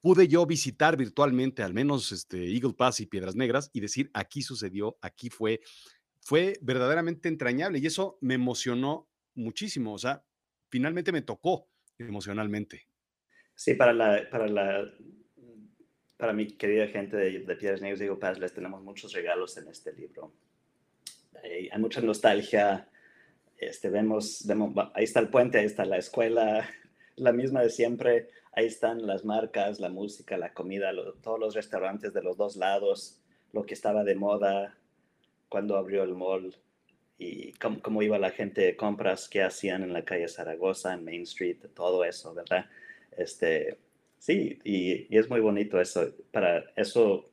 pude 0.00 0.28
yo 0.28 0.44
visitar 0.46 0.96
virtualmente 0.96 1.62
al 1.62 1.74
menos 1.74 2.12
este, 2.12 2.52
Eagle 2.52 2.74
Pass 2.74 3.00
y 3.00 3.06
Piedras 3.06 3.36
Negras 3.36 3.70
y 3.72 3.80
decir, 3.80 4.10
aquí 4.14 4.42
sucedió, 4.42 4.98
aquí 5.00 5.30
fue, 5.30 5.60
fue 6.20 6.58
verdaderamente 6.62 7.28
entrañable 7.28 7.78
y 7.78 7.86
eso 7.86 8.18
me 8.20 8.34
emocionó 8.34 9.08
muchísimo, 9.34 9.94
o 9.94 9.98
sea, 9.98 10.24
finalmente 10.68 11.12
me 11.12 11.22
tocó 11.22 11.68
emocionalmente. 11.98 12.88
Sí, 13.54 13.74
para 13.74 13.92
la, 13.92 14.28
para 14.30 14.48
la, 14.48 14.84
para 16.16 16.32
mi 16.32 16.46
querida 16.46 16.86
gente 16.88 17.16
de, 17.16 17.40
Piedras 17.56 17.80
Negras 17.80 18.00
Eagle 18.00 18.16
Pass 18.16 18.38
les 18.38 18.52
tenemos 18.52 18.82
muchos 18.82 19.12
regalos 19.12 19.56
en 19.56 19.68
este 19.68 19.92
libro. 19.92 20.32
Hay, 21.42 21.70
mucha 21.78 22.00
nostalgia, 22.00 22.88
este, 23.58 23.90
vemos, 23.90 24.44
vemos, 24.46 24.72
ahí 24.94 25.04
está 25.04 25.20
el 25.20 25.28
puente, 25.28 25.58
ahí 25.58 25.66
está 25.66 25.84
la 25.84 25.98
escuela, 25.98 26.68
la 27.16 27.32
misma 27.32 27.62
de 27.62 27.70
siempre 27.70 28.28
ahí 28.54 28.66
están 28.66 29.06
las 29.06 29.24
marcas, 29.24 29.80
la 29.80 29.88
música, 29.88 30.36
la 30.36 30.52
comida, 30.52 30.92
todos 31.22 31.38
los 31.38 31.54
restaurantes 31.54 32.12
de 32.12 32.22
los 32.22 32.36
dos 32.36 32.56
lados, 32.56 33.20
lo 33.52 33.64
que 33.66 33.74
estaba 33.74 34.04
de 34.04 34.14
moda 34.14 34.76
cuando 35.48 35.76
abrió 35.76 36.02
el 36.02 36.14
mall 36.14 36.56
y 37.18 37.52
cómo, 37.52 38.02
iba 38.02 38.18
la 38.18 38.30
gente 38.30 38.60
de 38.60 38.76
compras, 38.76 39.28
qué 39.28 39.42
hacían 39.42 39.82
en 39.82 39.92
la 39.92 40.04
calle 40.04 40.28
Zaragoza, 40.28 40.94
en 40.94 41.04
Main 41.04 41.22
Street, 41.22 41.58
todo 41.74 42.04
eso, 42.04 42.34
¿verdad? 42.34 42.66
Este, 43.16 43.78
sí, 44.24 44.58
y, 44.64 45.14
es 45.16 45.28
muy 45.28 45.40
bonito 45.40 45.78
eso. 45.80 46.14
Para 46.32 46.64
eso 46.76 47.30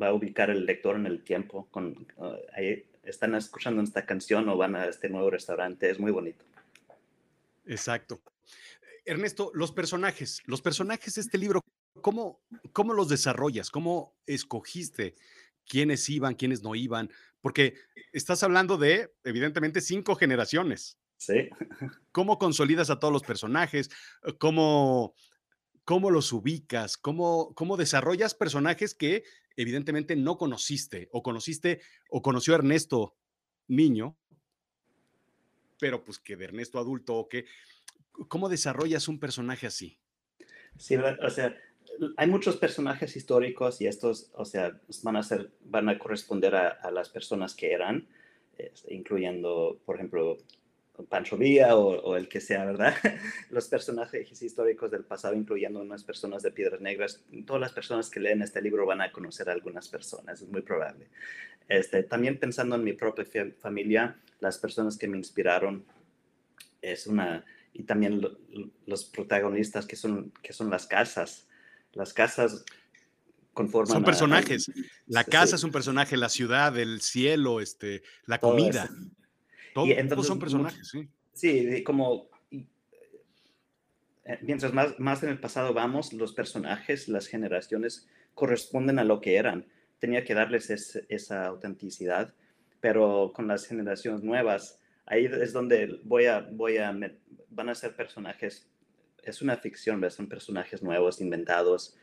va 0.00 0.08
a 0.08 0.14
ubicar 0.14 0.48
el 0.48 0.64
lector 0.64 0.96
en 0.96 1.06
el 1.06 1.22
tiempo. 1.22 1.68
Con, 1.70 2.06
uh, 2.16 2.34
ahí 2.54 2.86
están 3.02 3.34
escuchando 3.34 3.82
esta 3.82 4.06
canción 4.06 4.48
o 4.48 4.56
van 4.56 4.74
a 4.74 4.86
este 4.86 5.10
nuevo 5.10 5.30
restaurante, 5.30 5.90
es 5.90 5.98
muy 5.98 6.12
bonito. 6.12 6.44
Exacto. 7.66 8.20
Ernesto, 9.04 9.50
los 9.54 9.72
personajes, 9.72 10.42
los 10.46 10.62
personajes 10.62 11.14
de 11.14 11.20
este 11.20 11.38
libro, 11.38 11.60
¿cómo, 12.00 12.40
cómo 12.72 12.94
los 12.94 13.08
desarrollas? 13.08 13.70
¿Cómo 13.70 14.14
escogiste 14.26 15.16
quiénes 15.66 16.08
iban, 16.08 16.34
quiénes 16.34 16.62
no 16.62 16.74
iban? 16.74 17.10
Porque 17.40 17.74
estás 18.12 18.42
hablando 18.42 18.78
de, 18.78 19.12
evidentemente, 19.24 19.80
cinco 19.80 20.14
generaciones. 20.14 20.98
Sí. 21.16 21.50
¿Cómo 22.12 22.38
consolidas 22.38 22.88
a 22.88 22.98
todos 22.98 23.12
los 23.12 23.22
personajes? 23.22 23.90
¿Cómo, 24.38 25.14
cómo 25.90 26.12
los 26.12 26.32
ubicas? 26.32 26.96
¿Cómo, 26.96 27.52
¿Cómo 27.56 27.76
desarrollas 27.76 28.32
personajes 28.32 28.94
que 28.94 29.24
evidentemente 29.56 30.14
no 30.14 30.38
conociste 30.38 31.08
o 31.10 31.20
conociste 31.20 31.80
o 32.08 32.22
conoció 32.22 32.54
Ernesto 32.54 33.16
niño, 33.66 34.16
pero 35.80 36.04
pues 36.04 36.20
que 36.20 36.36
de 36.36 36.44
Ernesto 36.44 36.78
adulto 36.78 37.16
o 37.16 37.28
que 37.28 37.44
¿Cómo 38.28 38.48
desarrollas 38.48 39.08
un 39.08 39.18
personaje 39.18 39.66
así? 39.66 39.98
Sí, 40.78 40.94
o 40.96 41.30
sea, 41.30 41.56
hay 42.16 42.28
muchos 42.28 42.56
personajes 42.56 43.16
históricos 43.16 43.80
y 43.80 43.88
estos, 43.88 44.30
o 44.34 44.44
sea, 44.44 44.80
van 45.02 45.16
a 45.16 45.24
ser, 45.24 45.50
van 45.62 45.88
a 45.88 45.98
corresponder 45.98 46.54
a, 46.54 46.88
las 46.92 47.08
personas 47.08 47.56
que 47.56 47.72
eran, 47.72 48.06
este, 48.56 48.94
incluyendo, 48.94 49.80
por 49.84 49.96
ejemplo, 49.96 50.36
Pancho 51.08 51.36
Villa 51.36 51.76
o, 51.76 52.16
el 52.16 52.28
que 52.28 52.40
sea, 52.40 52.64
¿verdad? 52.64 52.94
Los 53.50 53.68
personajes 53.68 54.42
históricos 54.42 54.90
del 54.90 55.04
pasado, 55.04 55.34
incluyendo 55.34 55.80
unas 55.80 56.04
personas 56.04 56.42
de 56.42 56.50
Piedras 56.50 56.80
Negras. 56.80 57.22
Todas 57.46 57.60
las 57.60 57.72
personas 57.72 58.10
que 58.10 58.20
leen 58.20 58.42
este 58.42 58.62
libro 58.62 58.86
van 58.86 59.00
a 59.00 59.12
conocer 59.12 59.48
a 59.48 59.52
algunas 59.52 59.88
personas, 59.88 60.40
es 60.40 60.48
muy 60.48 60.62
probable. 60.62 61.08
Este, 61.68 62.02
también 62.02 62.38
pensando 62.38 62.76
en 62.76 62.84
mi 62.84 62.92
propia 62.92 63.24
familia, 63.60 64.16
las 64.40 64.58
personas 64.58 64.96
que 64.96 65.08
me 65.08 65.16
inspiraron, 65.16 65.84
es 66.82 67.06
una, 67.06 67.44
y 67.72 67.84
también 67.84 68.26
los 68.86 69.04
protagonistas 69.04 69.86
que 69.86 69.96
son, 69.96 70.32
que 70.42 70.52
son 70.52 70.70
las 70.70 70.86
casas. 70.86 71.46
Las 71.92 72.12
casas 72.12 72.64
conforman... 73.52 73.94
Son 73.94 74.04
personajes. 74.04 74.70
la 75.06 75.24
casa 75.24 75.56
es 75.56 75.64
un 75.64 75.72
personaje, 75.72 76.16
la 76.16 76.28
ciudad, 76.28 76.76
el 76.78 77.00
cielo, 77.00 77.60
este, 77.60 78.02
la 78.26 78.38
comida. 78.38 78.88
Todos 79.74 80.26
son 80.26 80.38
personajes, 80.38 80.88
sí. 80.88 81.08
Sí, 81.32 81.82
como... 81.84 82.28
Eh, 84.24 84.38
mientras 84.42 84.72
más, 84.72 84.98
más 84.98 85.22
en 85.22 85.30
el 85.30 85.40
pasado 85.40 85.72
vamos, 85.72 86.12
los 86.12 86.34
personajes, 86.34 87.08
las 87.08 87.26
generaciones 87.26 88.08
corresponden 88.34 88.98
a 88.98 89.04
lo 89.04 89.20
que 89.20 89.36
eran. 89.36 89.66
Tenía 89.98 90.24
que 90.24 90.34
darles 90.34 90.70
esa 90.70 91.46
autenticidad, 91.46 92.34
pero 92.80 93.32
con 93.34 93.48
las 93.48 93.66
generaciones 93.66 94.22
nuevas, 94.22 94.80
ahí 95.06 95.26
es 95.26 95.52
donde 95.52 96.00
voy 96.04 96.26
a, 96.26 96.40
voy 96.40 96.78
a, 96.78 96.96
van 97.50 97.68
a 97.68 97.74
ser 97.74 97.94
personajes, 97.94 98.68
es 99.22 99.42
una 99.42 99.56
ficción, 99.56 100.08
son 100.10 100.28
personajes 100.28 100.82
nuevos, 100.82 101.20
inventados, 101.20 101.96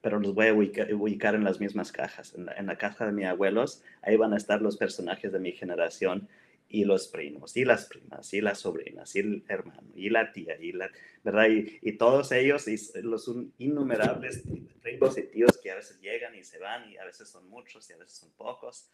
pero 0.00 0.18
los 0.18 0.34
voy 0.34 0.48
a 0.48 0.54
ubicar, 0.54 1.34
en 1.34 1.44
las 1.44 1.60
mismas 1.60 1.92
cajas. 1.92 2.34
En 2.34 2.66
la, 2.66 2.78
caja 2.78 3.06
de 3.06 3.12
mis 3.12 3.26
abuelos, 3.26 3.82
ahí 4.02 4.16
van 4.16 4.32
a 4.32 4.36
estar 4.36 4.62
los 4.62 4.76
personajes 4.76 5.32
de 5.32 5.38
mi 5.38 5.52
generación 5.52 6.28
y 6.72 6.84
los 6.84 7.08
primos, 7.08 7.56
y 7.56 7.64
las 7.64 7.86
primas, 7.86 8.32
y 8.32 8.40
las 8.40 8.60
sobrinas, 8.60 9.14
y 9.16 9.18
el 9.18 9.44
hermano, 9.48 9.90
y 9.92 10.08
la 10.08 10.30
tía, 10.30 10.56
y 10.60 10.70
la, 10.70 10.88
¿verdad? 11.24 11.48
Y, 11.50 11.92
todos 11.98 12.30
ellos, 12.30 12.68
y 12.68 12.78
los 13.02 13.28
innumerables 13.58 14.44
primos 14.80 15.18
y 15.18 15.24
tíos 15.24 15.58
que 15.58 15.72
a 15.72 15.74
veces 15.74 16.00
llegan 16.00 16.34
y 16.36 16.44
se 16.44 16.58
van, 16.58 16.88
y 16.88 16.96
a 16.96 17.04
veces 17.04 17.28
son 17.28 17.48
muchos, 17.48 17.90
y 17.90 17.92
a 17.92 17.96
veces 17.96 18.18
son 18.18 18.30
pocos, 18.34 18.88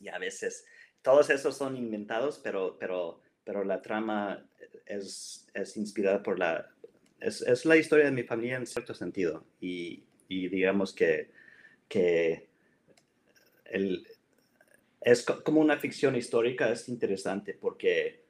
y 0.00 0.08
a 0.08 0.18
veces 0.18 0.64
todos 1.02 1.28
esos 1.28 1.56
son 1.56 1.76
inventados, 1.76 2.38
pero, 2.38 2.78
pero, 2.78 3.20
pero 3.42 3.64
la 3.64 3.82
trama 3.82 4.48
es, 4.86 5.48
es 5.54 5.76
inspirada 5.76 6.22
por 6.22 6.38
la... 6.38 6.72
Es, 7.18 7.42
es, 7.42 7.64
la 7.64 7.76
historia 7.76 8.04
de 8.04 8.12
mi 8.12 8.22
familia 8.22 8.56
en 8.56 8.66
cierto 8.66 8.94
sentido. 8.94 9.44
Y, 9.60 10.04
y 10.28 10.48
digamos 10.48 10.92
que, 10.92 11.30
que 11.88 12.48
el, 13.64 14.06
es 15.06 15.22
como 15.22 15.60
una 15.60 15.76
ficción 15.76 16.16
histórica, 16.16 16.68
es 16.72 16.88
interesante 16.88 17.54
porque 17.54 18.24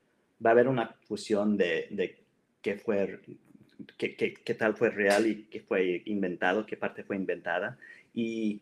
va 0.44 0.50
a 0.50 0.52
haber 0.52 0.68
una 0.68 0.94
fusión 1.08 1.56
de, 1.56 1.88
de 1.90 2.22
qué 2.60 2.76
fue, 2.76 3.18
qué, 3.96 4.14
qué, 4.14 4.34
qué, 4.34 4.54
tal 4.54 4.76
fue 4.76 4.90
real 4.90 5.26
y 5.26 5.44
qué 5.44 5.60
fue 5.60 6.02
inventado, 6.04 6.66
qué 6.66 6.76
parte 6.76 7.02
fue 7.02 7.16
inventada. 7.16 7.78
Y 8.12 8.60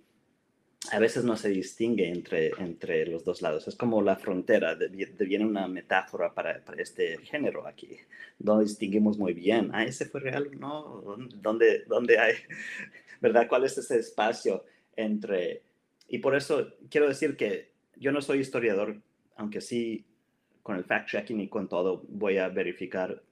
a 0.92 1.00
veces 1.00 1.25
no 1.25 1.37
se 1.37 1.49
distingue 1.49 2.09
entre, 2.09 2.52
entre 2.59 3.04
los 3.04 3.25
dos 3.25 3.42
lados. 3.42 3.66
Es 3.66 3.75
como 3.75 4.00
la 4.00 4.14
frontera, 4.14 4.76
deviene 4.76 5.44
una 5.44 5.66
metáfora 5.66 6.33
para, 6.33 6.64
para, 6.64 6.80
este 6.80 7.18
género 7.18 7.66
aquí. 7.66 7.97
No 8.38 8.61
distinguimos 8.61 9.18
muy 9.18 9.35
bien, 9.35 9.71
ah, 9.73 9.83
ese 9.83 10.04
fue 10.04 10.21
real, 10.21 10.52
no, 10.56 11.16
¿dónde, 11.35 11.83
dónde 11.88 12.21
hay, 12.21 12.35
verdad? 13.21 13.49
¿Cuál 13.49 13.64
es 13.64 13.76
ese 13.76 13.99
espacio 13.99 14.64
entre... 14.94 15.62
Y 16.06 16.18
por 16.18 16.37
eso 16.37 16.75
quiero 16.88 17.09
decir 17.09 17.37
que 17.37 17.73
yo 17.96 18.12
no 18.12 18.20
soy 18.20 18.40
historiador, 18.40 19.00
aunque 19.36 19.60
sí 19.60 20.04
con 20.62 20.76
el 20.76 20.84
fact-checking 20.84 21.40
y 21.40 21.48
con 21.48 21.68
todo 21.68 22.04
voy 22.08 22.38
a 22.38 22.48
verificar 22.48 23.22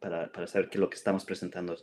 para, 0.00 0.30
para 0.32 0.46
saber 0.46 0.68
que 0.68 0.78
lo 0.78 0.90
que 0.90 0.96
estamos 0.96 1.24
presentando 1.24 1.76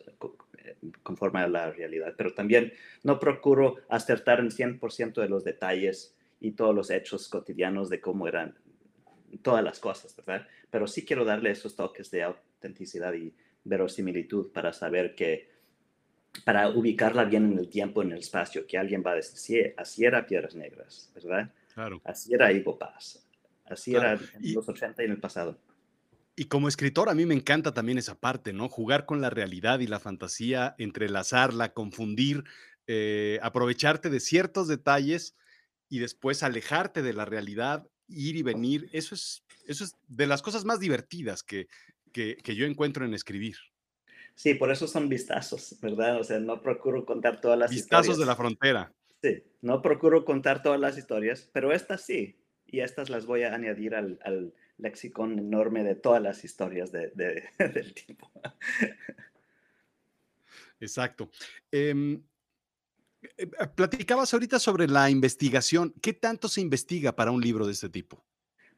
conforme 1.01 1.39
a 1.39 1.47
la 1.47 1.71
realidad, 1.71 2.13
pero 2.17 2.33
también 2.33 2.73
no 3.03 3.19
procuro 3.19 3.77
acertar 3.89 4.39
en 4.39 4.49
100% 4.49 5.21
de 5.21 5.29
los 5.29 5.43
detalles 5.43 6.15
y 6.39 6.51
todos 6.51 6.75
los 6.75 6.89
hechos 6.89 7.29
cotidianos 7.29 7.89
de 7.89 8.01
cómo 8.01 8.27
eran 8.27 8.57
todas 9.41 9.63
las 9.63 9.79
cosas, 9.79 10.15
¿verdad? 10.15 10.47
Pero 10.69 10.87
sí 10.87 11.05
quiero 11.05 11.25
darle 11.25 11.51
esos 11.51 11.75
toques 11.75 12.11
de 12.11 12.23
autenticidad 12.23 13.13
y 13.13 13.33
verosimilitud 13.63 14.51
para 14.51 14.73
saber 14.73 15.15
que, 15.15 15.49
para 16.45 16.69
ubicarla 16.69 17.25
bien 17.25 17.51
en 17.51 17.59
el 17.59 17.69
tiempo, 17.69 18.01
en 18.01 18.11
el 18.11 18.19
espacio, 18.19 18.67
que 18.67 18.77
alguien 18.77 19.03
va 19.05 19.11
a 19.11 19.15
decir, 19.15 19.37
sí, 19.37 19.73
así 19.77 20.05
era 20.05 20.25
Piedras 20.25 20.55
Negras, 20.55 21.11
¿verdad? 21.15 21.51
Claro. 21.73 22.01
Así 22.03 22.33
era 22.33 22.51
Ivo 22.51 22.77
Paz, 22.77 23.27
así 23.65 23.95
era 23.95 24.13
en 24.13 24.53
los 24.53 24.67
80 24.67 25.01
y 25.01 25.05
en 25.05 25.11
el 25.11 25.19
pasado. 25.19 25.59
Y 26.35 26.45
como 26.45 26.67
escritor, 26.67 27.09
a 27.09 27.15
mí 27.15 27.25
me 27.25 27.35
encanta 27.35 27.73
también 27.73 27.97
esa 27.97 28.19
parte, 28.19 28.53
¿no? 28.53 28.67
Jugar 28.67 29.05
con 29.05 29.21
la 29.21 29.29
realidad 29.29 29.79
y 29.79 29.87
la 29.87 29.99
fantasía, 29.99 30.73
entrelazarla, 30.79 31.73
confundir, 31.73 32.43
eh, 32.87 33.39
aprovecharte 33.43 34.09
de 34.09 34.19
ciertos 34.19 34.67
detalles 34.67 35.35
y 35.89 35.99
después 35.99 36.41
alejarte 36.41 37.03
de 37.03 37.13
la 37.13 37.25
realidad, 37.25 37.87
ir 38.07 38.35
y 38.35 38.41
venir. 38.41 38.89
Eso 38.93 39.13
es, 39.13 39.43
eso 39.67 39.83
es 39.83 39.95
de 40.07 40.25
las 40.25 40.41
cosas 40.41 40.65
más 40.65 40.79
divertidas 40.79 41.43
que, 41.43 41.67
que, 42.11 42.37
que 42.37 42.55
yo 42.55 42.65
encuentro 42.65 43.05
en 43.05 43.13
escribir. 43.13 43.57
Sí, 44.35 44.55
por 44.55 44.71
eso 44.71 44.87
son 44.87 45.09
vistazos, 45.09 45.77
¿verdad? 45.81 46.19
O 46.19 46.23
sea, 46.23 46.39
no 46.39 46.61
procuro 46.61 47.05
contar 47.05 47.39
todas 47.39 47.59
las 47.59 47.71
historias. 47.71 48.01
Vistazos 48.01 48.19
de 48.19 48.25
la 48.25 48.35
frontera. 48.35 48.91
Sí, 49.23 49.43
no 49.61 49.81
procuro 49.81 50.25
contar 50.25 50.61
todas 50.61 50.79
las 50.79 50.97
historias, 50.97 51.49
pero 51.53 51.71
estas 51.71 52.05
sí. 52.05 52.37
Y 52.67 52.81
estas 52.81 53.09
las 53.09 53.25
voy 53.25 53.43
a 53.43 53.53
añadir 53.53 53.95
al, 53.95 54.19
al 54.23 54.53
lexicón 54.77 55.39
enorme 55.39 55.83
de 55.83 55.95
todas 55.95 56.21
las 56.21 56.43
historias 56.43 56.91
de, 56.91 57.11
del 57.57 57.93
tipo. 57.93 58.29
Exacto. 60.79 61.29
Em, 61.71 62.21
Eh, 63.37 63.47
eh, 63.59 63.67
platicabas 63.75 64.33
ahorita 64.33 64.59
sobre 64.59 64.87
la 64.87 65.09
investigación. 65.09 65.93
¿Qué 66.01 66.13
tanto 66.13 66.47
se 66.47 66.61
investiga 66.61 67.15
para 67.15 67.31
un 67.31 67.41
libro 67.41 67.65
de 67.65 67.71
este 67.71 67.89
tipo? 67.89 68.25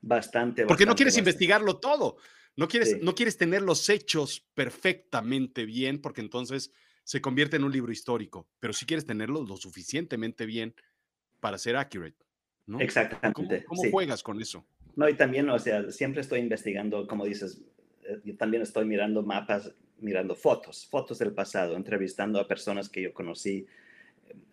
Bastante. 0.01 0.65
Porque 0.65 0.85
no 0.85 0.95
quieres 0.95 1.17
investigarlo 1.17 1.77
todo. 1.79 2.17
No 2.55 2.67
quieres, 2.67 3.01
no 3.01 3.15
quieres 3.15 3.37
tener 3.37 3.61
los 3.61 3.89
hechos 3.89 4.47
perfectamente 4.53 5.65
bien, 5.65 5.99
porque 5.99 6.21
entonces 6.21 6.71
se 7.05 7.21
convierte 7.21 7.55
en 7.55 7.63
un 7.63 7.71
libro 7.71 7.91
histórico. 7.91 8.49
Pero 8.59 8.73
sí 8.73 8.85
quieres 8.85 9.05
tenerlo 9.05 9.43
lo 9.43 9.55
suficientemente 9.55 10.45
bien 10.45 10.75
para 11.39 11.57
ser 11.57 11.77
accurate. 11.77 12.17
¿no? 12.65 12.81
Exactamente. 12.81 13.63
¿Cómo, 13.63 13.83
juegas 13.91 14.23
con 14.23 14.41
eso? 14.41 14.65
No, 14.95 15.07
y 15.07 15.13
también, 15.13 15.47
o 15.49 15.59
sea, 15.59 15.91
siempre 15.91 16.21
estoy 16.21 16.39
investigando, 16.39 17.05
como 17.07 17.23
dices, 17.25 17.61
eh, 18.03 18.19
yo 18.23 18.35
también 18.35 18.63
estoy 18.63 18.85
mirando 18.85 19.21
mapas, 19.21 19.71
mirando 19.99 20.35
fotos, 20.35 20.87
fotos 20.87 21.19
del 21.19 21.31
pasado, 21.31 21.75
entrevistando 21.75 22.39
a 22.39 22.47
personas 22.47 22.89
que 22.89 23.03
yo 23.03 23.13
conocí, 23.13 23.67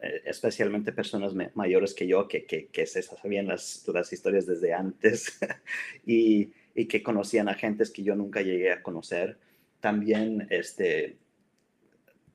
eh, 0.00 0.22
especialmente 0.26 0.92
personas 0.92 1.32
mayores 1.54 1.94
que 1.94 2.06
yo, 2.06 2.28
que, 2.28 2.44
que, 2.44 2.66
que 2.66 2.86
se 2.86 3.02
sabían 3.02 3.46
las, 3.46 3.82
las 3.88 4.12
historias 4.12 4.44
desde 4.44 4.74
antes 4.74 5.38
y, 6.06 6.52
y, 6.74 6.86
que 6.86 7.02
conocían 7.02 7.48
a 7.48 7.54
gentes 7.54 7.90
que 7.90 8.02
yo 8.02 8.14
nunca 8.14 8.42
llegué 8.42 8.72
a 8.72 8.82
conocer. 8.82 9.38
También, 9.80 10.46
este, 10.50 11.16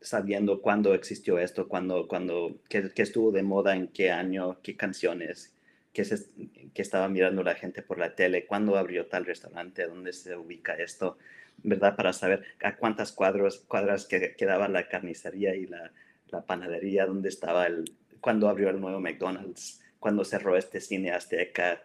sabiendo 0.01 0.61
cuándo 0.61 0.93
existió 0.93 1.39
esto, 1.39 1.67
cuándo, 1.67 2.07
cuándo, 2.07 2.59
qué, 2.69 2.91
qué 2.93 3.01
estuvo 3.01 3.31
de 3.31 3.43
moda, 3.43 3.75
en 3.75 3.87
qué 3.87 4.11
año, 4.11 4.59
qué 4.61 4.75
canciones, 4.75 5.53
qué, 5.93 6.05
se, 6.05 6.27
qué 6.73 6.81
estaba 6.81 7.07
mirando 7.09 7.43
la 7.43 7.55
gente 7.55 7.81
por 7.81 7.97
la 7.97 8.15
tele, 8.15 8.45
cuándo 8.45 8.77
abrió 8.77 9.07
tal 9.07 9.25
restaurante, 9.25 9.87
dónde 9.87 10.13
se 10.13 10.35
ubica 10.35 10.73
esto, 10.73 11.17
¿verdad? 11.63 11.95
Para 11.95 12.13
saber 12.13 12.43
a 12.63 12.77
cuántas 12.77 13.11
cuadros, 13.11 13.59
cuadras 13.67 14.05
que, 14.05 14.35
quedaba 14.35 14.67
la 14.67 14.87
carnicería 14.87 15.55
y 15.55 15.65
la, 15.65 15.91
la 16.29 16.41
panadería, 16.45 17.05
dónde 17.05 17.29
estaba 17.29 17.65
el, 17.65 17.85
cuándo 18.21 18.49
abrió 18.49 18.69
el 18.69 18.79
nuevo 18.79 18.99
McDonald's, 18.99 19.81
cuándo 19.99 20.23
cerró 20.23 20.55
este 20.55 20.79
cine 20.79 21.11
azteca, 21.11 21.81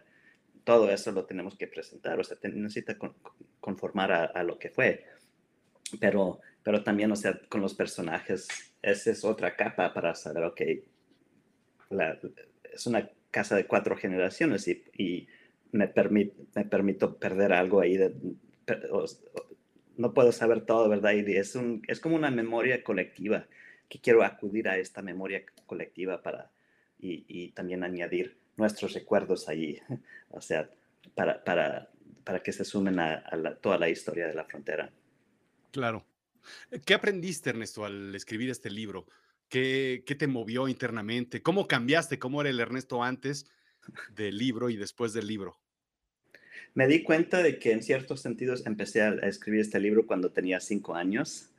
todo 0.63 0.89
eso 0.91 1.11
lo 1.11 1.25
tenemos 1.25 1.57
que 1.57 1.67
presentar, 1.67 2.19
o 2.19 2.23
sea, 2.23 2.37
necesita 2.43 2.97
conformar 3.59 4.31
a 4.33 4.43
lo 4.43 4.57
que 4.57 4.69
fue. 4.69 5.05
Pero 5.99 6.39
pero 6.63 6.83
también, 6.83 7.11
o 7.11 7.15
sea, 7.15 7.39
con 7.49 7.61
los 7.61 7.73
personajes, 7.73 8.47
esa 8.81 9.11
es 9.11 9.23
otra 9.23 9.55
capa 9.55 9.93
para 9.93 10.15
saber, 10.15 10.43
ok, 10.45 10.61
es 12.71 12.87
una 12.87 13.09
casa 13.31 13.55
de 13.55 13.67
cuatro 13.67 13.95
generaciones 13.97 14.67
y, 14.67 14.83
y 14.97 15.27
me, 15.71 15.91
me 16.55 16.65
permito 16.65 17.17
perder 17.17 17.53
algo 17.53 17.81
ahí. 17.81 17.97
De, 17.97 18.15
no 19.97 20.13
puedo 20.13 20.31
saber 20.31 20.65
todo, 20.65 20.89
¿verdad? 20.89 21.13
Y 21.13 21.35
es, 21.35 21.55
un, 21.55 21.81
es 21.87 21.99
como 21.99 22.15
una 22.15 22.31
memoria 22.31 22.83
colectiva, 22.83 23.47
que 23.89 23.99
quiero 23.99 24.23
acudir 24.23 24.69
a 24.69 24.77
esta 24.77 25.01
memoria 25.01 25.43
colectiva 25.65 26.21
para, 26.23 26.49
y, 26.99 27.25
y 27.27 27.49
también 27.49 27.83
añadir 27.83 28.37
nuestros 28.57 28.93
recuerdos 28.93 29.49
allí, 29.49 29.79
o 30.29 30.41
sea, 30.41 30.69
para, 31.15 31.43
para, 31.43 31.89
para 32.23 32.41
que 32.41 32.53
se 32.53 32.63
sumen 32.63 32.99
a, 32.99 33.23
a 33.25 33.55
toda 33.55 33.77
la 33.77 33.89
historia 33.89 34.27
de 34.27 34.33
la 34.33 34.45
frontera. 34.45 34.89
Claro. 35.71 36.05
¿Qué 36.85 36.93
aprendiste, 36.93 37.49
Ernesto, 37.49 37.85
al 37.85 38.13
escribir 38.15 38.49
este 38.49 38.69
libro? 38.69 39.05
¿Qué, 39.49 40.03
¿Qué, 40.05 40.15
te 40.15 40.27
movió 40.27 40.67
internamente? 40.67 41.41
¿Cómo 41.41 41.67
cambiaste? 41.67 42.19
¿Cómo 42.19 42.41
era 42.41 42.49
el 42.49 42.59
Ernesto 42.59 43.03
antes 43.03 43.45
del 44.15 44.37
libro 44.37 44.69
y 44.69 44.77
después 44.77 45.13
del 45.13 45.27
libro? 45.27 45.59
Me 46.73 46.87
di 46.87 47.03
cuenta 47.03 47.43
de 47.43 47.59
que 47.59 47.71
en 47.71 47.83
ciertos 47.83 48.21
sentidos 48.21 48.65
empecé 48.65 49.01
a 49.01 49.09
escribir 49.09 49.61
este 49.61 49.79
libro 49.79 50.07
cuando 50.07 50.31
tenía 50.31 50.59
cinco 50.59 50.95
años, 50.95 51.49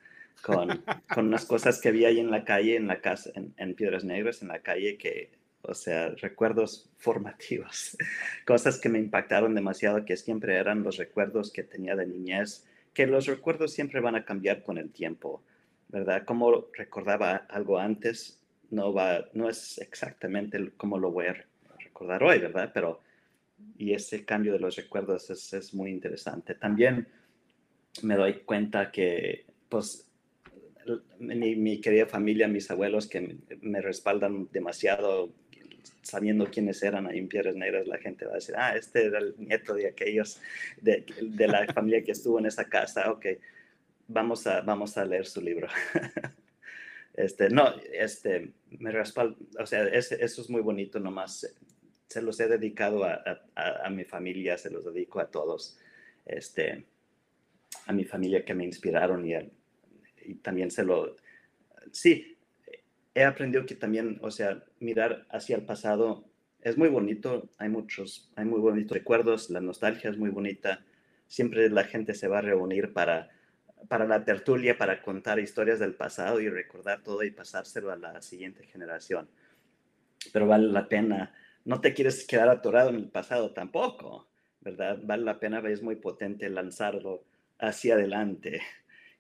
con, 0.42 0.82
con 1.14 1.28
unas 1.28 1.44
cosas 1.44 1.80
que 1.80 1.92
vi 1.92 2.04
ahí 2.04 2.18
en 2.18 2.30
la 2.30 2.44
calle, 2.44 2.76
en 2.76 2.88
la 2.88 3.00
casa, 3.00 3.30
en, 3.34 3.54
en 3.56 3.74
Piedras 3.74 4.04
Negras, 4.04 4.42
en 4.42 4.48
la 4.48 4.60
calle, 4.60 4.98
que, 4.98 5.30
o 5.62 5.74
sea, 5.74 6.10
recuerdos 6.10 6.90
formativos, 6.96 7.96
cosas 8.46 8.78
que 8.80 8.88
me 8.88 8.98
impactaron 8.98 9.54
demasiado, 9.54 10.04
que 10.04 10.16
siempre 10.16 10.56
eran 10.56 10.82
los 10.82 10.96
recuerdos 10.96 11.52
que 11.52 11.62
tenía 11.62 11.94
de 11.94 12.06
niñez 12.06 12.64
que 12.94 13.06
los 13.06 13.26
recuerdos 13.26 13.72
siempre 13.72 14.00
van 14.00 14.14
a 14.14 14.24
cambiar 14.24 14.62
con 14.62 14.78
el 14.78 14.90
tiempo, 14.90 15.42
¿verdad? 15.88 16.24
Como 16.24 16.68
recordaba 16.72 17.46
algo 17.50 17.78
antes, 17.78 18.40
no, 18.70 18.94
va, 18.94 19.26
no 19.34 19.48
es 19.48 19.78
exactamente 19.78 20.72
como 20.76 20.98
lo 20.98 21.10
voy 21.10 21.26
a 21.26 21.44
recordar 21.80 22.22
hoy, 22.22 22.38
¿verdad? 22.38 22.70
Pero, 22.72 23.00
y 23.76 23.92
ese 23.92 24.24
cambio 24.24 24.52
de 24.52 24.60
los 24.60 24.76
recuerdos 24.76 25.28
es, 25.30 25.52
es 25.52 25.74
muy 25.74 25.90
interesante. 25.90 26.54
También 26.54 27.08
me 28.02 28.16
doy 28.16 28.40
cuenta 28.44 28.90
que, 28.90 29.46
pues, 29.68 30.10
mi, 31.18 31.56
mi, 31.56 31.80
querida 31.80 32.06
familia, 32.06 32.46
mis 32.46 32.70
abuelos 32.70 33.06
que 33.08 33.38
me 33.60 33.80
respaldan 33.80 34.48
demasiado 34.52 35.32
sabiendo 36.02 36.50
quiénes 36.50 36.82
eran 36.82 37.06
ahí 37.06 37.18
en 37.18 37.28
Piedras 37.28 37.56
Negras, 37.56 37.86
la 37.86 37.98
gente 37.98 38.24
va 38.24 38.32
a 38.32 38.36
decir, 38.36 38.54
ah, 38.56 38.76
este 38.76 39.06
era 39.06 39.18
el 39.18 39.34
nieto 39.38 39.74
de 39.74 39.88
aquellos, 39.88 40.40
de, 40.80 41.04
de 41.20 41.48
la 41.48 41.66
familia 41.72 42.02
que 42.02 42.12
estuvo 42.12 42.38
en 42.38 42.46
esa 42.46 42.68
casa, 42.68 43.10
ok, 43.10 43.26
vamos 44.08 44.46
a, 44.46 44.60
vamos 44.60 44.96
a 44.96 45.04
leer 45.04 45.26
su 45.26 45.40
libro. 45.40 45.68
este, 47.14 47.50
no, 47.50 47.74
este, 47.92 48.52
me 48.70 48.90
respaldo, 48.90 49.36
o 49.58 49.66
sea, 49.66 49.84
eso 49.84 50.14
es 50.20 50.50
muy 50.50 50.60
bonito 50.60 51.00
nomás, 51.00 51.54
se 52.08 52.22
los 52.22 52.38
he 52.40 52.48
dedicado 52.48 53.04
a, 53.04 53.22
a, 53.54 53.86
a, 53.86 53.90
mi 53.90 54.04
familia, 54.04 54.58
se 54.58 54.70
los 54.70 54.84
dedico 54.84 55.20
a 55.20 55.30
todos, 55.30 55.78
este, 56.26 56.84
a 57.86 57.92
mi 57.92 58.04
familia 58.04 58.44
que 58.44 58.54
me 58.54 58.64
inspiraron 58.64 59.26
y, 59.26 59.34
y 60.24 60.34
también 60.36 60.70
se 60.70 60.84
lo, 60.84 61.16
sí, 61.90 62.33
he 63.14 63.24
aprendido 63.24 63.66
que 63.66 63.74
también, 63.74 64.18
o 64.22 64.30
sea, 64.30 64.64
mirar 64.80 65.26
hacia 65.30 65.56
el 65.56 65.64
pasado 65.64 66.24
es 66.60 66.76
muy 66.76 66.88
bonito, 66.88 67.50
hay 67.58 67.68
muchos, 67.68 68.30
hay 68.36 68.44
muy 68.44 68.60
bonitos 68.60 68.96
recuerdos, 68.96 69.50
la 69.50 69.60
nostalgia 69.60 70.10
es 70.10 70.16
muy 70.16 70.30
bonita, 70.30 70.84
siempre 71.26 71.68
la 71.70 71.84
gente 71.84 72.14
se 72.14 72.26
va 72.26 72.38
a 72.38 72.42
reunir 72.42 72.92
para, 72.92 73.30
para 73.88 74.06
la 74.06 74.24
tertulia, 74.24 74.76
para 74.76 75.02
contar 75.02 75.38
historias 75.38 75.78
del 75.78 75.94
pasado 75.94 76.40
y 76.40 76.48
recordar 76.48 77.02
todo 77.02 77.22
y 77.22 77.30
pasárselo 77.30 77.92
a 77.92 77.96
la 77.96 78.20
siguiente 78.22 78.64
generación. 78.64 79.28
Pero 80.32 80.46
vale 80.46 80.68
la 80.68 80.88
pena, 80.88 81.34
no 81.64 81.80
te 81.80 81.92
quieres 81.94 82.26
quedar 82.26 82.48
atorado 82.48 82.90
en 82.90 82.96
el 82.96 83.08
pasado 83.08 83.52
tampoco, 83.52 84.28
¿verdad? 84.60 84.98
Vale 85.02 85.24
la 85.24 85.38
pena, 85.38 85.60
es 85.68 85.82
muy 85.82 85.96
potente 85.96 86.48
lanzarlo 86.48 87.24
hacia 87.58 87.94
adelante. 87.94 88.62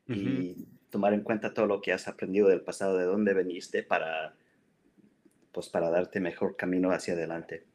Y 0.06 0.66
tomar 0.94 1.12
en 1.12 1.22
cuenta 1.22 1.52
todo 1.52 1.66
lo 1.66 1.82
que 1.82 1.92
has 1.92 2.06
aprendido 2.06 2.46
del 2.46 2.60
pasado, 2.60 2.96
de 2.96 3.04
dónde 3.04 3.34
veniste 3.34 3.82
para, 3.82 4.36
pues 5.50 5.68
para 5.68 5.90
darte 5.90 6.20
mejor 6.20 6.54
camino 6.54 6.92
hacia 6.92 7.14
adelante. 7.14 7.66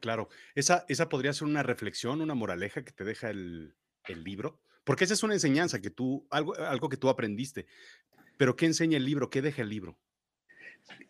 Claro, 0.00 0.30
esa, 0.54 0.86
esa 0.88 1.10
podría 1.10 1.34
ser 1.34 1.48
una 1.48 1.62
reflexión, 1.62 2.22
una 2.22 2.34
moraleja 2.34 2.82
que 2.82 2.92
te 2.92 3.04
deja 3.04 3.28
el, 3.28 3.74
el 4.06 4.24
libro, 4.24 4.58
porque 4.84 5.04
esa 5.04 5.12
es 5.12 5.22
una 5.22 5.34
enseñanza 5.34 5.82
que 5.82 5.90
tú, 5.90 6.26
algo, 6.30 6.56
algo 6.56 6.88
que 6.88 6.96
tú 6.96 7.10
aprendiste. 7.10 7.66
Pero 8.38 8.56
¿qué 8.56 8.64
enseña 8.64 8.96
el 8.96 9.04
libro? 9.04 9.28
¿Qué 9.28 9.42
deja 9.42 9.60
el 9.60 9.68
libro? 9.68 9.98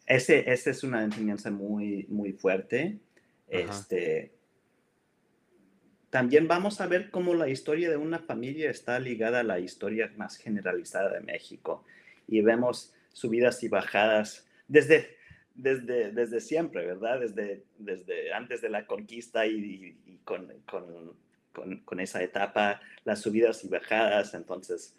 Ese, 0.07 0.51
esa 0.51 0.71
es 0.71 0.83
una 0.83 1.05
enseñanza 1.05 1.53
muy, 1.53 2.07
muy 2.09 2.33
fuerte. 2.33 2.99
Este, 3.47 4.35
también 6.11 6.49
vamos 6.49 6.81
a 6.81 6.89
ver 6.89 7.11
cómo 7.11 7.35
la 7.35 7.49
historia 7.49 7.89
de 7.89 7.97
una 7.97 8.19
familia 8.19 8.69
está 8.69 8.99
ligada 8.99 9.41
a 9.41 9.45
la 9.45 9.61
historia 9.61 10.13
más 10.17 10.37
generalizada 10.37 11.13
de 11.13 11.21
México. 11.21 11.85
Y 12.27 12.41
vemos 12.43 12.93
subidas 13.13 13.63
y 13.63 13.69
bajadas 13.69 14.49
desde, 14.67 15.17
desde, 15.55 16.11
desde 16.11 16.41
siempre, 16.41 16.85
¿verdad? 16.85 17.21
Desde, 17.21 17.63
desde 17.79 18.33
antes 18.33 18.61
de 18.61 18.71
la 18.71 18.87
conquista 18.87 19.47
y, 19.47 19.97
con, 20.25 20.53
con, 20.67 21.81
con, 21.85 22.01
esa 22.01 22.23
etapa, 22.25 22.81
las 23.05 23.21
subidas 23.21 23.65
y 23.65 23.69
bajadas. 23.69 24.35
Entonces, 24.35 24.97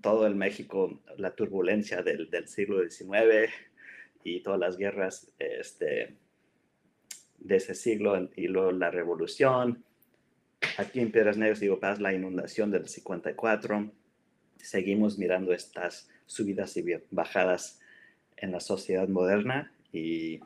todo 0.00 0.26
el 0.26 0.34
México, 0.34 1.00
la 1.18 1.36
turbulencia 1.36 2.02
del, 2.02 2.30
del 2.30 2.48
siglo 2.48 2.82
XIX 2.82 3.52
y 4.24 4.40
todas 4.40 4.58
las 4.58 4.76
guerras 4.76 5.32
este, 5.38 6.16
de 7.38 7.56
ese 7.56 7.76
siglo 7.76 8.28
y 8.34 8.48
luego 8.48 8.72
la 8.72 8.90
revolución 8.90 9.84
Aquí 10.78 11.00
en 11.00 11.10
Piedras 11.10 11.36
Negras, 11.36 11.60
digo, 11.60 11.80
pasa 11.80 12.00
la 12.00 12.12
inundación 12.12 12.70
del 12.70 12.88
54. 12.88 13.90
Seguimos 14.56 15.18
mirando 15.18 15.52
estas 15.52 16.08
subidas 16.26 16.76
y 16.76 16.84
bajadas 17.10 17.80
en 18.36 18.52
la 18.52 18.60
sociedad 18.60 19.08
moderna 19.08 19.72
y 19.92 20.40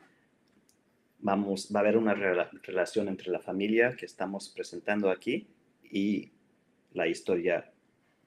vamos, 1.18 1.70
va 1.74 1.80
a 1.80 1.82
haber 1.82 1.96
una 1.96 2.14
relación 2.14 3.08
entre 3.08 3.30
la 3.30 3.40
familia 3.40 3.96
que 3.96 4.06
estamos 4.06 4.48
presentando 4.50 5.10
aquí 5.10 5.48
y 5.90 6.30
la 6.92 7.08
historia 7.08 7.72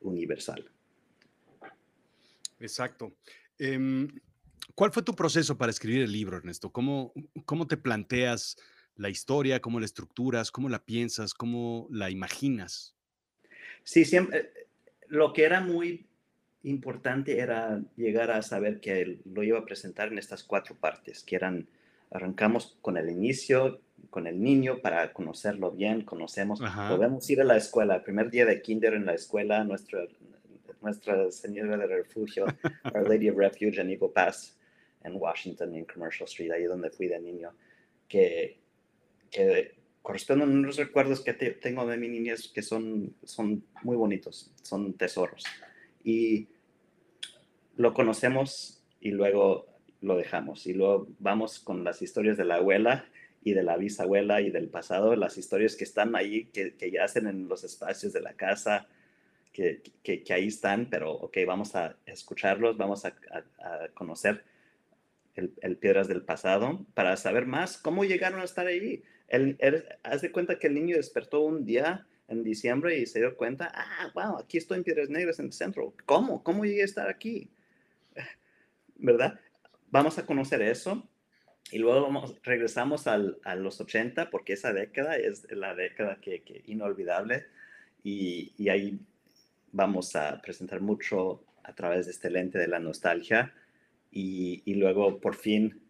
universal. 0.02 0.70
Exacto. 2.60 3.14
Em, 3.58 4.08
¿Cuál 4.76 4.92
fue 4.92 5.04
tu 5.04 5.16
proceso 5.16 5.58
para 5.58 5.70
escribir 5.70 6.04
el 6.04 6.12
libro, 6.12 6.38
Ernesto? 6.38 6.72
¿Cómo, 6.72 7.14
cómo 7.46 7.68
te 7.68 7.78
planteas 7.78 8.58
la 8.96 9.10
historia, 9.10 9.60
cómo 9.60 9.80
la 9.80 9.86
estructuras, 9.86 10.52
cómo 10.52 10.70
la 10.70 10.84
piensas, 10.86 11.34
cómo 11.34 11.88
la 11.92 12.10
imaginas. 12.10 12.96
Sí, 13.84 14.06
siempre, 14.06 14.52
lo 15.08 15.34
que 15.34 15.44
era 15.44 15.62
muy 15.62 16.08
importante 16.64 17.40
era 17.40 17.82
llegar 17.96 18.32
a 18.32 18.42
saber 18.42 18.80
que 18.80 19.20
lo 19.26 19.44
iba 19.44 19.60
a 19.60 19.66
presentar 19.66 20.12
en 20.12 20.18
estas 20.18 20.44
cuatro 20.44 20.76
partes, 20.76 21.24
que 21.24 21.36
eran, 21.36 21.68
arrancamos 22.12 22.78
con 22.82 22.98
el 22.98 23.10
inicio, 23.10 23.82
con 24.10 24.28
el 24.28 24.42
niño 24.42 24.80
para 24.80 25.12
conocerlo 25.12 25.72
bien, 25.72 26.04
conocemos, 26.04 26.62
podemos 26.90 27.30
ir 27.30 27.42
a 27.42 27.46
la 27.46 27.58
escuela, 27.58 27.96
el 27.96 28.04
primer 28.04 28.30
día 28.30 28.46
de 28.46 28.62
kinder 28.62 28.94
en 28.94 29.06
la 29.06 29.14
escuela, 29.14 29.64
nuestra, 29.64 30.06
nuestra 30.82 31.32
Señora 31.32 31.78
de 31.78 31.88
Refugio, 31.88 32.46
Our 32.94 33.10
Lady 33.10 33.30
of 33.30 33.38
Refuge 33.38 33.82
en 33.82 33.90
Eagle 33.90 34.10
Pass, 34.10 34.58
en 35.04 35.16
Washington, 35.16 35.76
en 35.76 35.86
Commercial 35.86 36.28
Street, 36.28 36.52
ahí 36.52 36.64
donde 36.64 36.90
fui 36.90 37.08
de 37.08 37.20
niño, 37.20 37.52
que, 38.08 38.63
que 39.34 39.76
corresponden 40.02 40.50
a 40.50 40.52
unos 40.52 40.78
recuerdos 40.78 41.22
que 41.22 41.34
tengo 41.34 41.86
de 41.86 41.98
mi 41.98 42.08
niñez 42.08 42.52
que 42.54 42.62
son, 42.62 43.16
son 43.24 43.66
muy 43.82 43.96
bonitos, 43.96 44.52
son 44.62 44.94
tesoros. 44.94 45.44
Y 46.04 46.48
lo 47.78 47.94
conocemos 47.94 48.84
y 49.00 49.12
luego 49.12 49.66
lo 50.02 50.18
dejamos. 50.18 50.68
Y 50.68 50.74
luego 50.74 51.08
vamos 51.20 51.60
con 51.60 51.84
las 51.84 52.02
historias 52.02 52.38
de 52.38 52.46
la 52.46 52.56
abuela 52.56 53.06
y 53.44 53.54
de 53.54 53.64
la 53.64 53.78
bisabuela 53.78 54.42
y 54.42 54.52
del 54.52 54.70
pasado, 54.70 55.16
las 55.16 55.38
historias 55.38 55.76
que 55.76 55.84
están 55.84 56.16
ahí, 56.16 56.46
que, 56.46 56.76
que 56.76 57.00
hacen 57.00 57.28
en 57.28 57.48
los 57.48 57.64
espacios 57.64 58.14
de 58.14 58.22
la 58.22 58.34
casa, 58.34 58.88
que, 59.54 59.82
que, 60.02 60.34
ahí 60.34 60.48
están, 60.48 60.88
pero 60.90 61.12
ok, 61.12 61.38
vamos 61.46 61.76
a 61.76 61.96
escucharlos, 62.06 62.76
vamos 62.76 63.06
a, 63.06 63.14
conocer 63.94 64.44
el, 65.36 65.54
el, 65.62 65.78
Piedras 65.78 66.08
del 66.08 66.24
Pasado 66.24 66.86
para 66.94 67.16
saber 67.18 67.46
más 67.46 67.78
cómo 67.78 68.04
llegaron 68.04 68.42
a 68.42 68.46
estar 68.46 68.66
ahí. 68.66 69.04
El, 69.28 69.58
haz 70.04 70.22
de 70.22 70.32
cuenta 70.32 70.60
que 70.60 70.68
el 70.68 70.76
niño 70.76 70.98
despertó 70.98 71.42
un 71.42 71.66
día 71.66 72.06
en 72.28 72.44
diciembre 72.44 72.98
y 72.98 73.06
se 73.06 73.20
dio 73.20 73.36
cuenta, 73.36 73.72
ah, 73.74 74.12
wow, 74.14 74.38
aquí 74.38 74.58
estoy 74.58 74.78
en 74.78 74.84
Piedras 74.84 75.10
Negras 75.10 75.40
en 75.40 75.48
el 75.48 75.54
centro. 75.54 75.94
¿Cómo? 76.06 76.44
¿Cómo 76.44 76.66
llegué 76.66 76.82
a 76.82 76.86
estar 76.86 77.10
aquí? 77.10 77.50
¿Verdad? 78.96 79.40
Vamos 79.90 80.18
a 80.18 80.26
conocer 80.26 80.62
eso 80.62 81.08
y 81.72 81.80
luego 81.80 82.02
vamos, 82.02 82.36
regresamos 82.44 83.08
al, 83.08 83.40
a 83.44 83.56
los 83.56 83.80
80 83.80 84.30
porque 84.30 84.54
esa 84.54 84.74
década 84.74 85.18
es 85.18 85.52
la 85.52 85.76
década 85.76 86.20
que, 86.22 86.42
que 86.42 86.64
inolvidable 86.68 87.46
y, 88.04 88.54
y, 88.58 88.70
ahí 88.70 89.00
vamos 89.72 90.16
a 90.16 90.42
presentar 90.42 90.82
mucho 90.82 91.44
a 91.64 91.74
través 91.74 92.06
de 92.06 92.12
este 92.12 92.30
lente 92.30 92.58
de 92.58 92.68
la 92.68 92.80
nostalgia 92.80 93.54
y, 94.12 94.62
y 94.66 94.76
luego 94.76 95.22
por 95.22 95.36
fin 95.36 95.83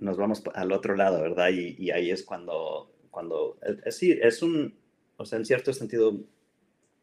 nos 0.00 0.16
vamos 0.16 0.42
al 0.54 0.72
otro 0.72 0.96
lado, 0.96 1.20
¿verdad? 1.20 1.50
Y, 1.50 1.76
y 1.78 1.90
ahí 1.90 2.10
es 2.10 2.24
cuando, 2.24 2.92
cuando, 3.10 3.58
es, 3.62 3.84
decir, 3.84 4.20
es 4.22 4.42
un, 4.42 4.78
o 5.16 5.24
sea, 5.24 5.38
en 5.38 5.44
cierto 5.44 5.72
sentido, 5.72 6.24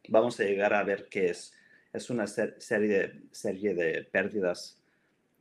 vamos 0.08 0.38
a 0.40 0.44
llegar 0.44 0.74
a 0.74 0.84
ver 0.84 1.08
que 1.08 1.30
es, 1.30 1.52
es 1.92 2.10
una 2.10 2.26
serie, 2.26 2.88
de, 2.88 3.22
serie 3.30 3.74
de 3.74 4.04
pérdidas 4.04 4.82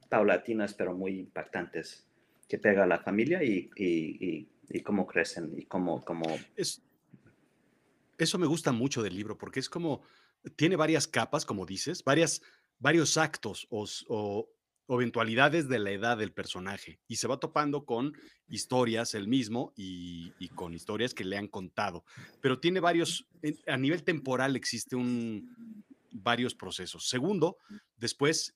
paulatinas, 0.10 0.74
pero 0.74 0.94
muy 0.94 1.20
impactantes, 1.20 2.06
que 2.48 2.58
pega 2.58 2.84
a 2.84 2.88
la 2.88 3.00
familia 3.00 3.44
y, 3.44 3.70
y, 3.76 4.48
y, 4.70 4.82
cómo 4.82 5.08
crecen 5.08 5.54
y 5.58 5.66
cómo... 5.66 6.04
cómo... 6.04 6.26
Es, 6.56 6.82
eso 8.18 8.38
me 8.38 8.46
gusta 8.46 8.72
mucho 8.72 9.04
del 9.04 9.16
libro, 9.16 9.38
porque 9.38 9.60
es 9.60 9.70
como, 9.70 10.02
tiene 10.56 10.76
varias 10.76 11.08
capas, 11.08 11.46
como 11.46 11.66
dices, 11.66 12.04
varias, 12.04 12.42
varios 12.80 13.18
actos 13.18 13.68
o, 13.70 13.86
o, 14.08 14.50
de 14.88 15.80
la 15.80 15.92
edad 15.92 16.18
del 16.18 16.32
personaje 16.32 17.00
y 17.08 17.16
se 17.16 17.28
va 17.28 17.40
topando 17.40 17.86
con 17.86 18.14
historias 18.48 19.14
él 19.16 19.28
mismo 19.28 19.74
y, 19.76 20.32
con 20.56 20.74
historias 20.74 21.14
que 21.14 21.24
le 21.24 21.38
han 21.38 21.48
contado. 21.48 22.06
Pero 22.42 22.60
tiene 22.60 22.80
varios, 22.80 23.28
a 23.68 23.78
nivel 23.78 24.04
temporal 24.04 24.56
existe 24.56 24.96
un, 24.96 25.84
varios 26.12 26.56
procesos. 26.56 27.10
Segundo, 27.10 27.58
después 27.98 28.56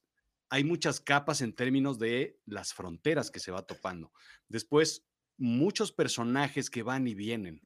hay 0.50 0.64
muchas 0.64 1.00
capas 1.00 1.42
en 1.42 1.54
términos 1.54 2.00
de 2.00 2.40
las 2.46 2.74
fronteras 2.74 3.32
que 3.32 3.40
se 3.40 3.52
va 3.52 3.66
topando. 3.66 4.12
Después, 4.48 5.06
muchos 5.38 5.92
personajes 5.92 6.70
que 6.70 6.84
van 6.84 7.08
y 7.08 7.14
vienen. 7.14 7.62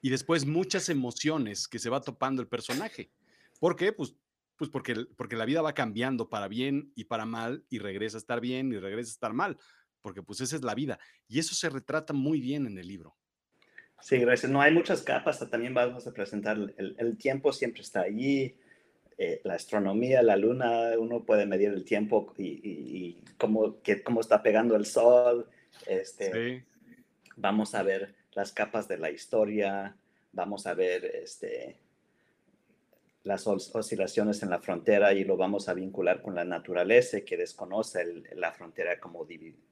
Y 0.00 0.10
después 0.10 0.46
muchas 0.46 0.88
emociones 0.88 1.66
que 1.66 1.78
se 1.78 1.90
va 1.90 2.00
topando 2.00 2.40
el 2.40 2.48
personaje. 2.48 3.10
¿Por 3.58 3.74
qué? 3.74 3.92
Pues 3.92 4.14
pues 4.58 4.70
porque, 4.70 5.06
porque 5.16 5.36
la 5.36 5.44
vida 5.44 5.62
va 5.62 5.72
cambiando 5.72 6.28
para 6.28 6.48
bien 6.48 6.92
y 6.94 7.04
para 7.04 7.24
mal 7.24 7.64
y 7.70 7.78
regresa 7.78 8.16
a 8.16 8.20
estar 8.20 8.40
bien 8.40 8.72
y 8.72 8.78
regresa 8.78 9.10
a 9.10 9.12
estar 9.12 9.32
mal, 9.32 9.56
porque 10.02 10.22
pues 10.22 10.40
esa 10.40 10.56
es 10.56 10.62
la 10.62 10.74
vida. 10.74 10.98
Y 11.28 11.38
eso 11.38 11.54
se 11.54 11.70
retrata 11.70 12.12
muy 12.12 12.40
bien 12.40 12.66
en 12.66 12.76
el 12.76 12.86
libro. 12.86 13.16
Sí, 14.00 14.18
gracias. 14.18 14.50
No 14.50 14.60
hay 14.60 14.72
muchas 14.72 15.02
capas, 15.02 15.38
también 15.48 15.74
vamos 15.74 16.06
a 16.06 16.12
presentar, 16.12 16.56
el, 16.76 17.16
tiempo 17.16 17.52
siempre 17.52 17.82
está 17.82 18.02
allí, 18.02 18.56
eh, 19.16 19.40
la 19.44 19.54
astronomía, 19.54 20.22
la 20.22 20.36
luna, 20.36 20.90
uno 20.98 21.24
puede 21.24 21.46
medir 21.46 21.70
el 21.70 21.84
tiempo 21.84 22.32
y, 22.36 23.22
cómo, 23.38 23.80
que, 23.80 24.02
cómo 24.02 24.20
está 24.20 24.42
pegando 24.42 24.76
el 24.76 24.86
sol. 24.86 25.48
Este, 25.86 26.64
Vamos 27.40 27.76
a 27.76 27.84
ver 27.84 28.16
las 28.32 28.52
capas 28.52 28.88
de 28.88 28.98
la 28.98 29.10
historia, 29.10 29.96
vamos 30.32 30.66
a 30.66 30.74
ver 30.74 31.04
este, 31.04 31.78
las 33.24 33.46
oscilaciones 33.46 34.42
en 34.42 34.50
la 34.50 34.60
frontera 34.60 35.12
y 35.12 35.24
lo 35.24 35.36
vamos 35.36 35.68
a 35.68 35.74
vincular 35.74 36.22
con 36.22 36.34
la 36.34 36.44
naturaleza 36.44 37.20
que 37.22 37.36
desconoce 37.36 38.22
la 38.34 38.52
frontera 38.52 38.98
como, 39.00 39.26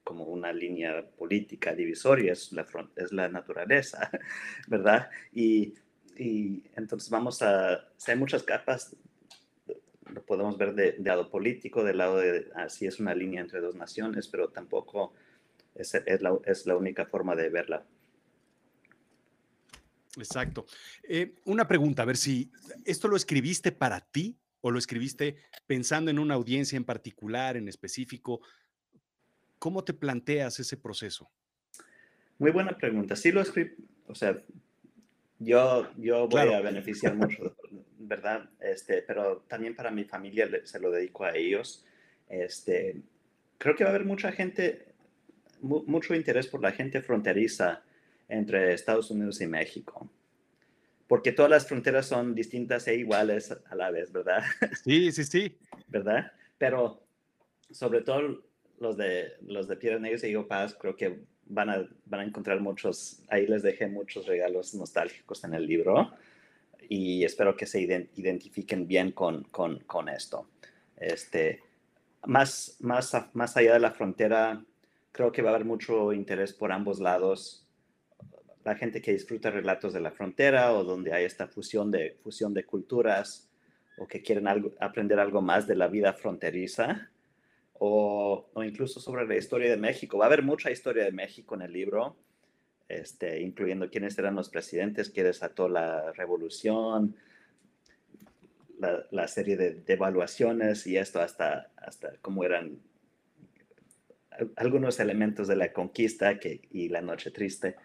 como 0.05 0.25
una 0.25 0.53
línea 0.53 1.05
política 1.17 1.75
divisoria, 1.75 2.33
es 2.33 2.53
la, 2.53 2.67
es 2.97 3.13
la 3.13 3.29
naturaleza, 3.29 4.11
¿verdad? 4.69 5.09
Y, 5.33 5.75
y 6.19 6.65
entonces 6.77 7.09
vamos 7.09 7.41
a, 7.43 7.89
hay 8.07 8.17
muchas 8.17 8.43
capas, 8.43 8.97
lo 10.07 10.23
podemos 10.23 10.59
ver 10.59 10.75
de, 10.75 10.97
lado 10.99 11.31
político, 11.31 11.85
del 11.85 11.99
lado 11.99 12.19
de, 12.19 12.49
así 12.55 12.87
es 12.87 13.01
una 13.01 13.15
línea 13.15 13.41
entre 13.41 13.61
dos 13.61 13.75
naciones, 13.75 14.29
pero 14.29 14.49
tampoco 14.49 15.15
es, 15.75 15.95
es, 15.95 16.21
la, 16.21 16.39
es 16.45 16.67
la 16.67 16.77
única 16.77 17.07
forma 17.07 17.35
de 17.37 17.49
verla 17.49 17.85
Exacto. 20.17 20.67
Eh, 21.03 21.35
una 21.45 21.69
pregunta, 21.69 22.03
a 22.03 22.07
ver 22.07 22.17
si 22.17 22.51
esto 22.85 23.09
lo 23.09 23.17
escribiste 23.17 23.73
para 23.73 24.01
ti 24.01 24.39
o 24.61 24.71
lo 24.71 24.79
escribiste 24.79 25.37
pensando 25.67 26.11
en 26.11 26.19
una 26.19 26.35
audiencia 26.35 26.77
en 26.77 26.85
particular, 26.85 27.57
en 27.57 27.69
específico. 27.69 28.41
¿Cómo 29.59 29.85
te 29.85 29.95
planteas 29.95 30.59
ese 30.59 30.77
proceso? 30.77 31.31
Muy 32.39 32.51
buena 32.51 32.77
pregunta. 32.77 33.17
Sí 33.17 33.33
lo 33.33 33.41
escribí, 33.41 33.75
o 34.07 34.15
sea, 34.15 34.43
yo, 35.39 35.91
yo 35.97 36.29
voy 36.29 36.53
a 36.53 36.61
beneficiar 36.61 37.15
mucho, 37.15 37.57
¿verdad? 37.99 38.49
Este, 38.61 39.03
pero 39.03 39.45
también 39.49 39.75
para 39.75 39.91
mi 39.91 40.05
familia 40.05 40.49
se 40.65 40.81
lo 40.81 40.91
dedico 40.91 41.25
a 41.25 41.37
ellos. 41.37 41.85
Este, 42.29 43.03
creo 43.59 43.77
que 43.77 43.85
va 43.85 43.91
a 43.91 43.95
haber 43.95 44.07
mucha 44.07 44.33
gente, 44.33 44.95
mucho 45.61 46.15
interés 46.15 46.47
por 46.47 46.61
la 46.63 46.73
gente 46.73 47.03
fronteriza 47.03 47.83
entre 48.29 48.73
Estados 48.73 49.11
Unidos 49.11 49.41
y 49.41 49.47
México. 49.47 50.11
Porque 51.07 51.33
todas 51.33 51.51
las 51.51 51.67
fronteras 51.67 52.07
son 52.07 52.35
distintas 52.35 52.89
e 52.89 52.97
iguales 52.97 53.53
a 53.53 53.75
la 53.75 53.91
vez, 53.91 54.13
¿verdad? 54.13 54.43
Sí, 54.85 55.13
sí, 55.13 55.25
sí. 55.25 55.57
¿Verdad? 55.89 56.33
Pero 56.59 57.07
sobre 57.71 58.03
todo 58.03 58.43
los 58.79 58.97
de, 58.97 59.33
los 59.43 59.69
de 59.69 59.77
Piedras 59.77 60.01
Negras 60.01 60.25
y 60.25 60.29
Higo 60.29 60.49
Paz, 60.49 60.77
creo 60.79 60.97
que 60.97 61.21
van 61.47 61.71
a, 61.71 61.89
van 62.07 62.21
a 62.21 62.25
encontrar 62.25 62.61
muchos, 62.61 63.23
ahí 63.29 63.47
les 63.47 63.63
dejé 63.63 63.87
muchos 63.87 64.27
regalos 64.27 64.75
nostálgicos 64.75 65.45
en 65.45 65.55
el 65.55 65.67
libro 65.67 66.13
y 66.89 67.25
espero 67.25 67.57
que 67.57 67.67
se 67.67 67.81
identifiquen 67.81 68.87
bien 68.87 69.13
con, 69.13 69.45
con, 69.45 69.81
con 69.81 70.09
esto. 70.09 70.49
Este, 70.97 71.61
más, 72.25 72.77
más, 72.81 73.13
más 73.33 73.57
allá 73.57 73.75
de 73.75 73.81
la 73.81 73.93
frontera, 73.93 74.65
creo 75.13 75.33
que 75.33 75.43
va 75.43 75.51
a 75.51 75.55
haber 75.55 75.67
mucho 75.67 76.13
interés 76.13 76.53
por 76.53 76.73
ambos 76.73 77.01
lados 77.01 77.66
la 78.67 78.75
gente 78.75 79.01
que 79.01 79.13
disfruta 79.13 79.49
relatos 79.53 79.93
de 79.93 80.01
la 80.01 80.11
frontera 80.11 80.73
o 80.73 80.83
donde 80.83 81.13
hay 81.13 81.25
esta 81.25 81.47
fusión 81.47 81.93
de, 81.93 82.17
fusión 82.25 82.53
de 82.53 82.65
culturas 82.65 83.49
o 83.97 84.09
que 84.09 84.23
quieren 84.23 84.49
algo, 84.49 84.73
aprender 84.81 85.21
algo 85.21 85.41
más 85.41 85.69
de 85.69 85.77
la 85.77 85.87
vida 85.87 86.13
fronteriza 86.13 87.09
o, 87.75 88.51
o, 88.53 88.65
incluso 88.65 88.99
sobre 88.99 89.25
la 89.25 89.37
historia 89.37 89.71
de 89.71 89.77
México. 89.77 90.19
Va 90.19 90.25
a 90.25 90.27
haber 90.27 90.43
mucha 90.43 90.73
historia 90.73 91.05
de 91.05 91.13
México 91.13 91.55
en 91.55 91.63
el 91.63 91.73
libro, 91.73 92.17
este, 92.89 93.41
incluyendo 93.41 93.89
quiénes 93.89 94.19
eran 94.19 94.35
los 94.35 94.51
presidentes 94.51 95.11
que 95.11 95.23
desató 95.23 95.69
la 95.69 96.11
revolución, 96.13 97.15
la, 98.81 99.07
la 99.13 99.29
serie 99.29 99.57
de 99.57 99.75
devaluaciones 99.75 100.89
y 100.89 100.97
esto 100.97 101.21
hasta, 101.21 101.71
hasta 101.77 102.17
cómo 102.21 102.43
eran 102.43 102.81
algunos 104.57 104.99
elementos 104.99 105.47
de 105.47 105.55
la 105.55 105.73
conquista 105.73 106.41
que, 106.41 106.63
y 106.73 106.89
la 106.89 107.01
noche 107.01 107.31
triste 107.31 107.77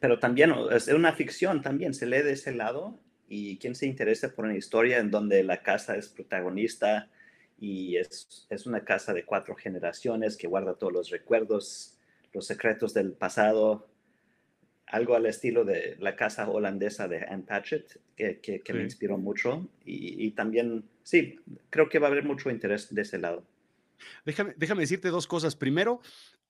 pero 0.00 0.18
también 0.18 0.52
es 0.70 0.88
una 0.88 1.12
ficción, 1.12 1.62
también 1.62 1.94
se 1.94 2.06
lee 2.06 2.22
de 2.22 2.32
ese 2.32 2.52
lado 2.52 3.00
y 3.28 3.56
quien 3.58 3.74
se 3.74 3.86
interesa 3.86 4.34
por 4.34 4.44
una 4.44 4.56
historia 4.56 4.98
en 4.98 5.10
donde 5.10 5.42
la 5.42 5.62
casa 5.62 5.96
es 5.96 6.08
protagonista 6.08 7.08
y 7.58 7.96
es, 7.96 8.46
es 8.50 8.66
una 8.66 8.84
casa 8.84 9.14
de 9.14 9.24
cuatro 9.24 9.54
generaciones 9.54 10.36
que 10.36 10.46
guarda 10.46 10.74
todos 10.74 10.92
los 10.92 11.10
recuerdos, 11.10 11.98
los 12.32 12.46
secretos 12.46 12.92
del 12.92 13.12
pasado. 13.12 13.88
algo 14.86 15.14
al 15.16 15.26
estilo 15.26 15.64
de 15.64 15.96
la 15.98 16.14
casa 16.14 16.48
holandesa 16.48 17.08
de 17.08 17.24
Anne 17.24 17.44
Patchett, 17.44 17.98
que, 18.16 18.40
que, 18.40 18.72
me 18.74 18.82
inspiró 18.82 19.16
mucho. 19.16 19.66
Y, 19.84 20.30
también, 20.32 20.84
sí, 21.02 21.40
creo 21.70 21.88
que 21.88 21.98
va 21.98 22.08
a 22.08 22.10
haber 22.10 22.24
mucho 22.24 22.50
interés 22.50 22.94
de 22.94 23.02
ese 23.02 23.18
lado. 23.18 23.44
Déjame, 24.24 24.54
déjame 24.56 24.82
decirte 24.82 25.08
dos 25.08 25.26
cosas. 25.26 25.56
Primero, 25.56 26.00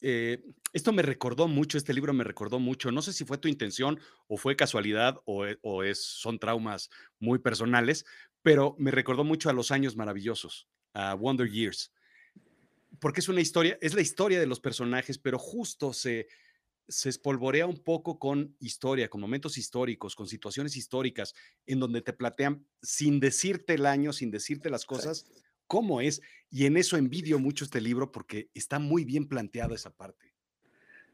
eh, 0.00 0.42
esto 0.72 0.92
me 0.92 1.02
recordó 1.02 1.48
mucho, 1.48 1.78
este 1.78 1.94
libro 1.94 2.12
me 2.12 2.24
recordó 2.24 2.59
mucho. 2.59 2.90
No 2.90 3.02
sé 3.02 3.12
si 3.12 3.24
fue 3.24 3.38
tu 3.38 3.48
intención 3.48 4.00
o 4.26 4.37
fue 4.37 4.57
casualidad 4.57 5.20
o, 5.24 5.46
e, 5.46 5.59
o 5.62 5.83
es, 5.83 6.04
son 6.04 6.38
traumas 6.38 6.90
muy 7.18 7.38
personales, 7.38 8.04
pero 8.42 8.76
me 8.78 8.90
recordó 8.90 9.24
mucho 9.24 9.50
a 9.50 9.52
Los 9.52 9.70
Años 9.70 9.96
Maravillosos, 9.96 10.68
a 10.92 11.14
Wonder 11.14 11.50
Years 11.50 11.92
porque 13.00 13.20
es 13.20 13.28
una 13.28 13.40
historia, 13.40 13.78
es 13.80 13.94
la 13.94 14.00
historia 14.00 14.40
de 14.40 14.46
los 14.46 14.61
personajes, 14.61 15.18
pero 15.18 15.38
justo 15.38 15.92
se, 15.92 16.28
se 16.88 17.09
espolvorea 17.09 17.66
un 17.66 17.78
poco 17.78 18.18
con 18.18 18.57
historia, 18.61 19.09
con 19.09 19.20
momentos 19.20 19.59
históricos, 19.59 20.14
con 20.14 20.26
situaciones 20.26 20.76
históricas, 20.76 21.35
en 21.66 21.80
donde 21.80 22.02
te 22.02 22.12
platean 22.12 22.66
sin 22.83 23.20
decirte 23.20 23.74
el 23.74 23.87
año, 23.87 24.12
sin 24.12 24.30
decirte 24.30 24.70
las 24.70 24.85
cosas, 24.85 25.26
cómo 25.66 26.00
es. 26.00 26.20
Y 26.50 26.66
en 26.66 26.77
eso 26.77 26.96
envidio 26.96 27.38
mucho 27.38 27.64
este 27.64 27.81
libro 27.81 28.12
porque 28.12 28.50
está 28.55 28.79
muy 28.79 29.05
bien 29.05 29.27
planteada 29.27 29.74
esa 29.74 29.90
parte. 29.90 30.35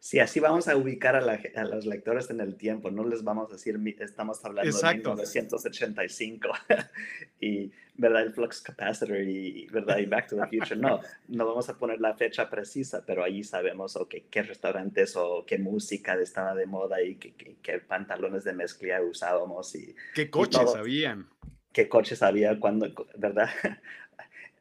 Sí, 0.00 0.18
así 0.18 0.40
vamos 0.40 0.66
a 0.66 0.76
ubicar 0.78 1.14
a, 1.14 1.64
los 1.64 1.84
lectores 1.84 2.30
en 2.30 2.40
el 2.40 2.56
tiempo, 2.56 2.90
no 2.90 3.04
les 3.04 3.22
vamos 3.22 3.50
a 3.50 3.52
decir, 3.52 3.78
estamos 4.00 4.42
hablando 4.42 4.74
de 4.74 4.94
1985 4.94 6.48
y, 7.40 7.70
¿verdad? 7.96 8.22
El 8.22 8.32
flux 8.32 8.62
capacitor 8.62 9.14
y, 9.20 9.66
¿verdad? 9.66 9.98
Y 9.98 10.06
Back 10.06 10.28
to 10.28 10.36
the 10.36 10.46
Future. 10.46 10.80
No, 10.80 11.00
no 11.28 11.46
vamos 11.46 11.68
a 11.68 11.76
poner 11.76 12.00
la 12.00 12.14
fecha 12.14 12.48
precisa, 12.48 13.04
pero 13.04 13.22
ahí 13.22 13.44
sabemos, 13.44 13.94
okay, 13.96 14.24
qué 14.30 14.42
restaurantes 14.42 15.16
o 15.16 15.44
qué 15.46 15.58
música 15.58 16.14
estaba 16.14 16.54
de 16.54 16.64
moda 16.64 17.02
y 17.02 17.16
qué, 17.16 17.78
pantalones 17.80 18.44
de 18.44 18.54
mezclilla 18.54 19.02
usábamos. 19.02 19.74
Y, 19.74 19.94
¿Qué 20.14 20.30
coches 20.30 20.74
habían? 20.74 21.28
¿Qué 21.74 21.90
coches 21.90 22.22
había 22.22 22.58
cuando, 22.58 22.90
verdad? 23.18 23.50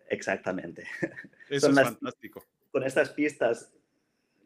Exactamente. 0.10 0.86
Eso 1.50 1.70
es 1.70 1.76
fantástico. 1.76 2.44
Con 2.72 2.84
estas 2.84 3.12
pistas 3.12 3.72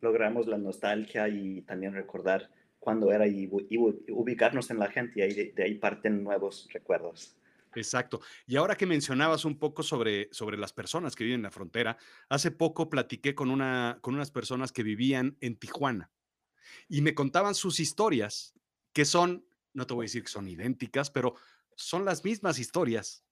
logramos 0.01 0.47
la 0.47 0.57
nostalgia 0.57 1.27
y 1.29 1.61
también 1.61 1.93
recordar 1.93 2.49
cuándo 2.79 3.11
era 3.11 3.25
y, 3.25 3.49
ubicarnos 3.49 4.69
en 4.69 4.79
la 4.79 4.91
gente 4.91 5.19
y 5.19 5.21
ahí, 5.23 5.33
de, 5.33 5.63
ahí 5.63 5.75
parten 5.75 6.23
nuevos 6.23 6.67
recuerdos. 6.71 7.35
Exacto. 7.75 8.21
Y 8.45 8.57
ahora 8.57 8.75
que 8.75 8.85
mencionabas 8.85 9.45
un 9.45 9.57
poco 9.57 9.81
sobre, 9.81 10.29
sobre 10.31 10.57
las 10.57 10.73
personas 10.73 11.15
que 11.15 11.23
viven 11.23 11.39
en 11.39 11.43
la 11.43 11.51
frontera, 11.51 11.97
hace 12.29 12.51
poco 12.51 12.89
platiqué 12.89 13.33
con, 13.33 13.49
una, 13.49 13.97
con 14.01 14.13
unas 14.13 14.31
personas 14.31 14.71
que 14.71 14.83
vivían 14.83 15.37
en 15.41 15.55
Tijuana 15.55 16.11
y 16.87 17.01
me 17.01 17.15
contaban 17.15 17.55
sus 17.55 17.79
historias, 17.79 18.53
que 18.91 19.05
son, 19.05 19.45
no 19.73 19.87
te 19.87 19.93
voy 19.93 20.03
a 20.03 20.07
decir 20.07 20.23
que 20.23 20.29
son 20.29 20.47
idénticas, 20.47 21.09
pero 21.09 21.35
son 21.75 22.05
las 22.05 22.23
mismas 22.23 22.59
historias. 22.59 23.23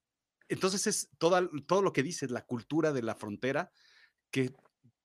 Entonces 0.52 0.86
es 0.86 1.10
toda, 1.18 1.50
todo 1.66 1.82
lo 1.82 1.94
que 1.94 2.04
dices, 2.04 2.30
la 2.30 2.46
cultura 2.46 2.92
de 2.92 3.02
la 3.02 3.16
frontera, 3.16 3.72
que 4.32 4.54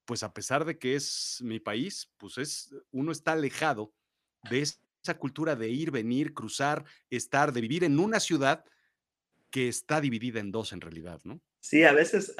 pues 0.04 0.24
a 0.24 0.34
pesar 0.34 0.64
de 0.64 0.76
que 0.76 0.96
es 0.96 1.38
mi 1.40 1.60
país, 1.60 2.10
pues 2.16 2.36
es, 2.38 2.74
uno 2.90 3.12
está 3.12 3.32
alejado 3.32 3.92
de 4.50 4.62
esa 4.62 5.18
cultura 5.18 5.54
de 5.54 5.68
ir, 5.68 5.92
venir, 5.92 6.34
cruzar, 6.34 6.84
estar, 7.10 7.52
de 7.52 7.60
vivir 7.60 7.84
en 7.84 8.00
una 8.00 8.18
ciudad 8.18 8.64
que 9.50 9.68
está 9.68 10.00
dividida 10.00 10.40
en 10.40 10.50
dos 10.50 10.72
en 10.72 10.80
realidad, 10.80 11.20
¿no? 11.22 11.40
Sí, 11.60 11.84
a 11.84 11.92
veces, 11.92 12.34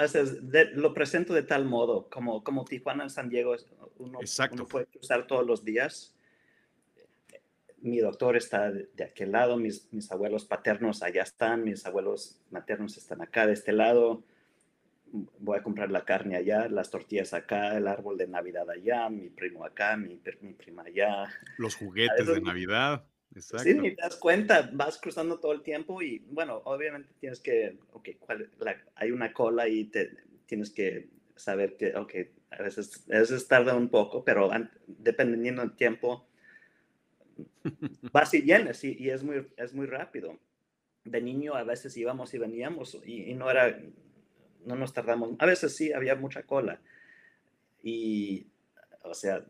lo 0.74 0.92
presento 0.92 1.32
de 1.32 1.44
tal 1.44 1.64
modo, 1.64 2.08
como, 2.10 2.42
como 2.42 2.64
Tijuana 2.64 3.04
en 3.04 3.10
San 3.10 3.28
Diego, 3.28 3.54
uno, 3.98 4.18
uno, 4.50 4.66
puede 4.68 4.86
cruzar 4.86 5.28
todos 5.28 5.46
los 5.46 5.64
días. 5.64 6.15
Mi 7.86 7.98
doctor 7.98 8.36
está 8.36 8.70
de, 8.70 9.04
aquel 9.04 9.32
lado, 9.32 9.56
mis, 9.56 9.92
mis 9.92 10.10
abuelos 10.10 10.44
paternos 10.44 11.02
allá 11.02 11.22
están, 11.22 11.64
mis 11.64 11.86
abuelos 11.86 12.40
maternos 12.50 12.96
están 12.96 13.22
acá 13.22 13.46
de 13.46 13.52
este 13.52 13.72
lado 13.72 14.24
voy 15.38 15.58
a 15.58 15.62
comprar 15.62 15.90
la 15.90 16.04
carne 16.04 16.36
allá, 16.36 16.68
las 16.68 16.90
tortillas 16.90 17.32
acá, 17.34 17.76
el 17.76 17.86
árbol 17.86 18.18
de 18.18 18.26
Navidad 18.26 18.68
allá, 18.70 19.08
mi 19.08 19.28
primo 19.28 19.64
acá, 19.64 19.96
mi, 19.96 20.20
mi 20.40 20.52
prima 20.52 20.82
allá. 20.82 21.24
Los 21.58 21.74
juguetes 21.76 22.26
de 22.26 22.40
Navidad. 22.40 23.04
Exacto. 23.34 23.64
Sí, 23.64 23.74
ni 23.74 23.94
te 23.94 24.02
das 24.02 24.16
cuenta, 24.16 24.70
vas 24.72 24.98
cruzando 24.98 25.38
todo 25.38 25.52
el 25.52 25.62
tiempo 25.62 26.00
y 26.00 26.20
bueno, 26.30 26.62
obviamente 26.64 27.12
tienes 27.20 27.40
que, 27.40 27.78
ok, 27.92 28.08
hay 28.94 29.10
una 29.10 29.32
cola 29.32 29.68
y 29.68 29.84
te, 29.84 30.16
tienes 30.46 30.70
que 30.70 31.10
saber 31.34 31.76
que, 31.76 31.94
ok, 31.94 32.14
a 32.50 32.62
veces, 32.62 33.04
a 33.12 33.18
veces 33.18 33.46
tarda 33.46 33.74
un 33.74 33.88
poco, 33.88 34.24
pero 34.24 34.50
dependiendo 34.86 35.60
del 35.60 35.76
tiempo, 35.76 36.25
vas 38.12 38.34
y 38.34 38.40
vienes 38.40 38.84
y, 38.84 38.96
y, 38.98 39.10
es, 39.10 39.22
muy, 39.22 39.46
es 39.56 39.74
muy 39.74 39.86
rápido. 39.86 40.38
De 41.04 41.20
niño 41.20 41.54
a 41.54 41.62
veces 41.62 41.96
íbamos 41.96 42.34
y 42.34 42.38
veníamos 42.38 42.98
y 43.04 43.32
no 43.34 43.50
era, 43.50 43.78
no 44.64 44.76
nos 44.76 44.92
tardamos. 44.92 45.36
A 45.38 45.46
veces 45.46 45.74
sí, 45.74 45.92
había 45.92 46.16
mucha 46.16 46.42
cola. 46.42 46.80
Y, 47.82 48.46
o 49.02 49.14
sea, 49.14 49.44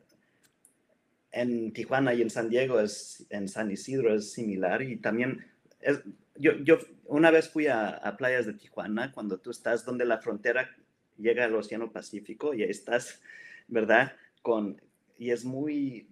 en 1.33 1.72
Tijuana 1.72 2.14
y 2.14 2.22
en 2.22 2.31
San 2.31 2.49
Diego, 2.49 2.81
es, 2.81 3.27
en 3.31 3.49
San 3.49 3.70
Isidro 3.70 4.14
es 4.14 4.33
similar. 4.33 4.83
Y 4.83 4.96
también, 4.96 5.44
es, 5.81 6.01
yo, 6.37 6.53
yo 6.62 6.79
una 7.05 7.31
vez 7.31 7.49
fui 7.49 7.66
a, 7.66 7.88
a, 7.88 8.16
playas 8.16 8.46
de 8.46 8.55
Tijuana, 8.55 9.12
cuando 9.12 9.38
tú 9.38 9.51
estás 9.51 9.85
donde 9.85 10.05
la 10.05 10.18
frontera 10.18 10.70
llega 11.18 11.44
al 11.44 11.55
Océano 11.55 11.90
Pacífico 11.92 12.55
y 12.55 12.62
estás, 12.62 13.20
¿verdad? 13.68 14.12
Con, 14.42 14.81
y 15.18 15.31
es 15.31 15.44
muy, 15.44 16.09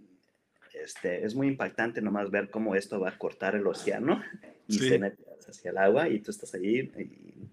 este, 0.74 1.24
es 1.24 1.34
muy 1.34 1.48
impactante 1.48 2.02
nomás 2.02 2.30
ver 2.30 2.50
cómo 2.50 2.74
esto 2.74 3.00
va 3.00 3.10
a 3.10 3.18
cortar 3.18 3.54
el 3.54 3.66
océano 3.66 4.22
y 4.66 4.78
se 4.78 4.98
mete 4.98 5.24
hacia 5.48 5.70
el 5.70 5.78
agua 5.78 6.08
y 6.08 6.20
tú 6.20 6.30
estás 6.30 6.54
allí 6.54 6.80
y 6.98 7.48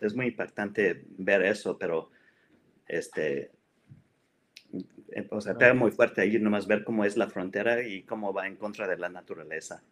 es 0.00 0.14
muy 0.14 0.26
impactante 0.26 1.04
ver 1.18 1.42
eso, 1.42 1.76
pero 1.76 2.10
este, 2.86 3.50
o 5.30 5.40
sea, 5.40 5.56
pega 5.56 5.74
muy 5.74 5.90
fuerte 5.90 6.20
ahí 6.20 6.38
nomás 6.38 6.66
ver 6.66 6.84
cómo 6.84 7.04
es 7.04 7.16
la 7.16 7.28
frontera 7.28 7.82
y 7.86 8.02
cómo 8.04 8.32
va 8.32 8.46
en 8.46 8.56
contra 8.56 8.86
de 8.86 8.96
la 8.96 9.08
naturaleza. 9.08 9.82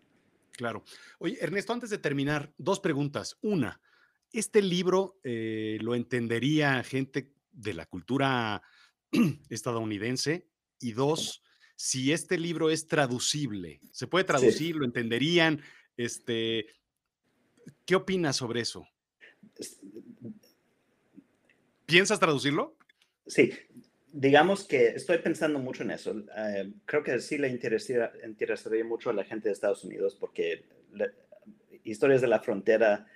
Claro. 0.52 0.84
Oye, 1.18 1.36
Ernesto, 1.40 1.72
antes 1.72 1.90
de 1.90 1.98
terminar, 1.98 2.52
dos 2.56 2.80
preguntas. 2.80 3.36
Una, 3.42 3.80
¿este 4.32 4.62
libro 4.62 5.18
eh, 5.22 5.78
lo 5.80 5.94
entendería 5.94 6.82
gente 6.82 7.32
de 7.52 7.74
la 7.74 7.86
cultura 7.86 8.62
estadounidense? 9.50 10.48
Y 10.80 10.92
dos, 10.92 11.42
si 11.76 12.12
este 12.12 12.38
libro 12.38 12.70
es 12.70 12.88
traducible, 12.88 13.80
¿se 13.92 14.06
puede 14.06 14.24
traducir? 14.24 14.76
¿Lo 14.76 14.84
entenderían? 14.84 15.62
Este, 15.96 16.66
¿Qué 17.84 17.94
opinas 17.94 18.36
sobre 18.36 18.62
eso? 18.62 18.88
¿Piensas 21.84 22.18
traducirlo? 22.18 22.76
Sí, 23.26 23.52
digamos 24.12 24.64
que 24.64 24.88
estoy 24.88 25.18
pensando 25.18 25.58
mucho 25.58 25.82
en 25.82 25.90
eso. 25.90 26.24
Eh, 26.36 26.72
creo 26.84 27.02
que 27.02 27.20
sí 27.20 27.38
le 27.38 27.48
interesaría, 27.48 28.12
interesaría, 28.24 28.84
mucho 28.84 29.10
a 29.10 29.12
la 29.12 29.24
gente 29.24 29.48
de 29.48 29.52
Estados 29.52 29.84
Unidos 29.84 30.16
porque 30.18 30.64
historias 31.84 32.20
de 32.22 32.28
la 32.28 32.40
frontera, 32.40 33.06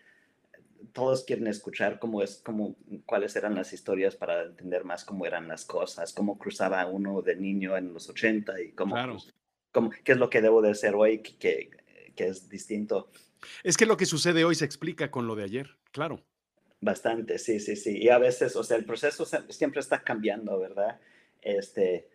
todos 0.92 1.24
quieren 1.24 1.46
escuchar 1.46 1.98
cómo 1.98 2.22
es, 2.22 2.42
cómo, 2.44 2.76
cuáles 3.06 3.36
eran 3.36 3.54
las 3.54 3.72
historias 3.72 4.16
para 4.16 4.44
entender 4.44 4.84
más 4.84 5.04
cómo 5.04 5.26
eran 5.26 5.48
las 5.48 5.64
cosas, 5.64 6.12
cómo 6.12 6.38
cruzaba 6.38 6.86
uno 6.86 7.22
de 7.22 7.36
niño 7.36 7.76
en 7.76 7.92
los 7.92 8.08
80 8.08 8.60
y 8.60 8.72
cómo, 8.72 8.96
cómo 9.72 9.90
qué 10.04 10.12
es 10.12 10.18
lo 10.18 10.30
que 10.30 10.42
debo 10.42 10.62
de 10.62 10.70
hacer 10.70 10.94
hoy 10.94 11.18
que, 11.18 11.70
que 12.14 12.26
es 12.26 12.48
distinto. 12.48 13.10
Es 13.62 13.76
que 13.76 13.86
lo 13.86 13.96
que 13.96 14.06
sucede 14.06 14.44
hoy 14.44 14.54
se 14.54 14.64
explica 14.64 15.10
con 15.10 15.26
lo 15.26 15.34
de 15.34 15.44
ayer, 15.44 15.76
claro. 15.92 16.22
Bastante, 16.80 17.38
sí, 17.38 17.60
sí, 17.60 17.76
sí. 17.76 17.98
Y 17.98 18.08
a 18.08 18.18
veces, 18.18 18.56
o 18.56 18.64
sea, 18.64 18.76
el 18.76 18.84
proceso 18.84 19.26
siempre 19.48 19.80
está 19.80 20.02
cambiando, 20.02 20.58
¿verdad? 20.58 20.98
Este, 21.42 22.08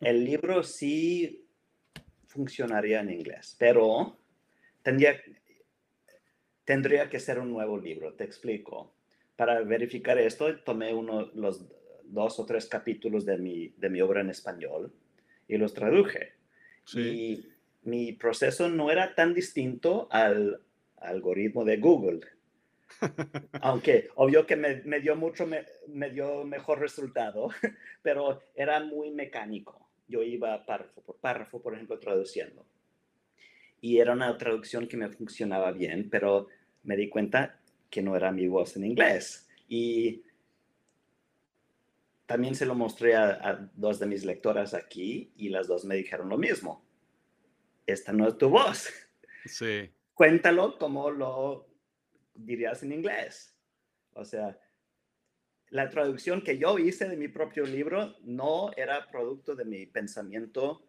el 0.00 0.24
libro 0.24 0.62
sí 0.62 1.46
funcionaría 2.26 3.00
en 3.00 3.10
inglés, 3.10 3.56
pero 3.58 4.16
tendría, 4.82 5.20
tendría 6.64 7.08
que 7.08 7.20
ser 7.20 7.38
un 7.38 7.50
nuevo 7.50 7.78
libro, 7.78 8.14
te 8.14 8.24
explico. 8.24 8.94
Para 9.36 9.60
verificar 9.62 10.18
esto, 10.18 10.56
tomé 10.60 10.94
uno, 10.94 11.30
los 11.34 11.66
dos 12.04 12.38
o 12.38 12.46
tres 12.46 12.66
capítulos 12.66 13.24
de 13.24 13.38
mi, 13.38 13.68
de 13.76 13.90
mi 13.90 14.00
obra 14.00 14.20
en 14.20 14.30
español 14.30 14.92
y 15.48 15.56
los 15.56 15.74
traduje. 15.74 16.32
Sí. 16.84 17.00
Y 17.00 17.48
mi 17.82 18.12
proceso 18.12 18.68
no 18.68 18.90
era 18.90 19.14
tan 19.14 19.34
distinto 19.34 20.08
al 20.10 20.60
algoritmo 20.96 21.64
de 21.64 21.76
Google 21.78 22.20
aunque 23.60 24.10
obvio 24.16 24.46
que 24.46 24.56
me, 24.56 24.82
me 24.84 25.00
dio 25.00 25.16
mucho, 25.16 25.46
me, 25.46 25.64
me, 25.88 26.10
dio 26.10 26.44
mejor 26.44 26.80
resultado, 26.80 27.48
pero 28.02 28.42
era 28.54 28.80
muy 28.80 29.10
mecánico. 29.10 29.88
Yo 30.06 30.22
iba 30.22 30.64
párrafo 30.66 31.00
por 31.02 31.16
párrafo, 31.16 31.62
por 31.62 31.74
ejemplo, 31.74 31.98
traduciendo. 31.98 32.66
Y 33.84 33.98
era 33.98 34.14
una 34.14 34.34
traducción 34.38 34.88
que 34.88 34.96
me 34.96 35.10
funcionaba 35.10 35.70
bien, 35.70 36.08
pero 36.08 36.48
me 36.84 36.96
di 36.96 37.10
cuenta 37.10 37.60
que 37.90 38.00
no 38.00 38.16
era 38.16 38.32
mi 38.32 38.48
voz 38.48 38.78
en 38.78 38.84
inglés. 38.86 39.46
Y 39.68 40.22
también 42.24 42.54
se 42.54 42.64
lo 42.64 42.74
mostré 42.74 43.14
a, 43.14 43.32
a 43.46 43.70
dos 43.74 43.98
de 43.98 44.06
mis 44.06 44.24
lectoras 44.24 44.72
aquí 44.72 45.34
y 45.36 45.50
las 45.50 45.68
dos 45.68 45.84
me 45.84 45.96
dijeron 45.96 46.30
lo 46.30 46.38
mismo. 46.38 46.82
esta 47.84 48.10
no 48.14 48.26
es 48.26 48.38
tu 48.38 48.48
voz. 48.48 48.88
Sí. 49.44 49.90
Cuéntalo 50.14 50.78
como 50.78 51.10
lo 51.10 51.68
dirías 52.34 52.82
en 52.82 52.92
inglés. 52.92 53.54
O 54.14 54.24
sea, 54.24 54.58
la 55.68 55.90
traducción 55.90 56.40
que 56.40 56.56
yo 56.56 56.78
hice 56.78 57.06
de 57.06 57.18
mi 57.18 57.28
propio 57.28 57.66
libro 57.66 58.16
no 58.22 58.72
era 58.74 59.06
producto 59.10 59.54
de 59.54 59.66
mi 59.66 59.84
pensamiento 59.84 60.86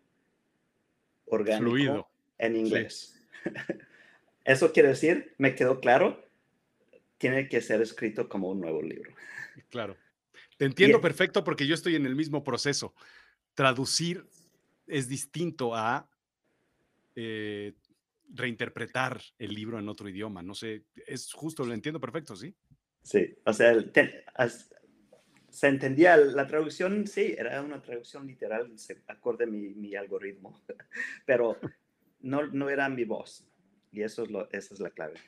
orgánico 1.25 2.14
en 2.37 2.55
inglés. 2.55 3.19
Eso 4.45 4.71
quiere 4.71 4.89
decir, 4.89 5.33
me 5.37 5.55
quedó 5.55 5.79
claro, 5.79 6.23
tiene 7.17 7.49
que 7.49 7.61
ser 7.61 7.81
escrito 7.81 8.29
como 8.29 8.49
un 8.49 8.61
nuevo 8.61 8.81
libro. 8.81 9.11
Claro. 9.69 9.97
Te 10.57 10.65
entiendo 10.65 11.01
perfecto 11.01 11.43
porque 11.43 11.67
yo 11.67 11.73
estoy 11.73 11.95
en 11.95 12.05
el 12.05 12.15
mismo 12.15 12.43
proceso. 12.43 12.93
Traducir 13.55 14.25
es 14.87 15.07
distinto 15.07 15.75
a 15.75 16.09
eh, 17.15 17.73
reinterpretar 18.29 19.21
el 19.39 19.53
libro 19.53 19.79
en 19.79 19.89
otro 19.89 20.07
idioma. 20.07 20.41
No 20.41 20.53
sé, 20.53 20.83
es 21.07 21.31
justo, 21.33 21.65
lo 21.65 21.73
entiendo 21.73 21.99
perfecto, 21.99 22.35
¿sí? 22.35 22.53
Sí, 23.01 23.35
o 23.45 23.53
sea, 23.53 23.73
se 25.49 25.67
entendía 25.67 26.17
la 26.17 26.47
traducción, 26.47 27.07
sí, 27.07 27.35
era 27.37 27.61
una 27.61 27.81
traducción 27.81 28.27
literal, 28.27 28.77
se 28.77 29.03
acorde 29.07 29.45
mi, 29.45 29.69
mi 29.69 29.95
algoritmo, 29.95 30.61
pero 31.25 31.57
no, 32.19 32.47
no 32.47 32.69
era 32.69 32.89
mi 32.89 33.03
voz. 33.03 33.47
Y 33.91 34.01
eso 34.03 34.23
es 34.23 34.31
lo, 34.31 34.49
esa 34.51 34.73
es 34.73 34.79
la 34.79 34.89
clave. 34.89 35.19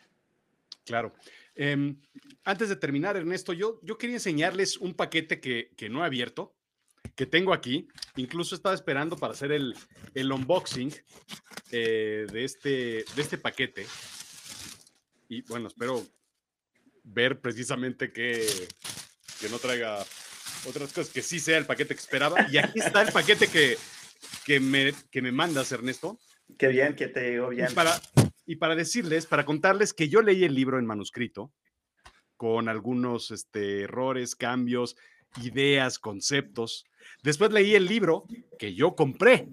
Claro. 0.86 1.14
Em, 1.56 2.00
antes 2.44 2.70
de 2.70 2.76
terminar, 2.76 3.18
Ernesto, 3.18 3.54
yo, 3.54 3.80
yo 3.84 3.98
quería 3.98 4.16
enseñarles 4.16 4.78
un 4.78 4.94
paquete 4.94 5.40
que, 5.40 5.72
que 5.76 5.90
no 5.90 6.04
he 6.04 6.06
abierto, 6.06 6.56
que 7.16 7.26
tengo 7.26 7.54
aquí. 7.54 7.88
Incluso 8.16 8.56
estaba 8.56 8.76
esperando 8.76 9.18
para 9.18 9.34
hacer 9.34 9.52
el, 9.52 9.76
el 10.14 10.32
unboxing 10.32 10.94
eh, 11.72 12.28
de, 12.32 12.44
este, 12.44 12.70
de 13.16 13.22
este 13.22 13.38
paquete. 13.38 13.86
Y 15.30 15.42
bueno, 15.44 15.68
espero 15.68 16.06
ver 17.04 17.42
precisamente 17.42 18.12
que, 18.12 18.48
que 19.40 19.50
no 19.50 19.60
traiga 19.60 20.06
otras 20.66 20.94
cosas, 20.94 21.10
que 21.12 21.22
sí 21.22 21.40
sea 21.40 21.58
el 21.58 21.66
paquete 21.66 21.96
que 21.96 22.02
esperaba. 22.02 22.48
Y 22.52 22.58
aquí 22.58 22.80
está 22.80 23.02
el 23.02 23.12
paquete 23.12 23.48
que, 23.48 23.78
que, 24.46 24.60
me, 24.60 24.94
que 25.12 25.22
me 25.22 25.32
mandas, 25.32 25.72
Ernesto. 25.72 26.18
Qué 26.58 26.68
bien, 26.68 26.96
que 26.96 27.08
te 27.08 27.32
digo 27.32 27.50
bien. 27.50 27.68
Y 27.72 27.74
para, 27.74 28.00
y 28.46 28.56
para 28.56 28.76
decirles, 28.76 29.26
para 29.26 29.46
contarles 29.46 29.94
que 29.94 30.10
yo 30.10 30.22
leí 30.22 30.44
el 30.44 30.56
libro 30.56 30.80
en 30.80 30.86
manuscrito, 30.86 31.52
con 32.38 32.70
algunos 32.70 33.32
este, 33.32 33.82
errores, 33.82 34.36
cambios, 34.36 34.96
ideas, 35.42 36.00
conceptos. 36.00 36.86
Después 37.24 37.52
leí 37.52 37.76
el 37.76 37.86
libro 37.86 38.26
que 38.58 38.74
yo 38.74 38.96
compré. 38.96 39.50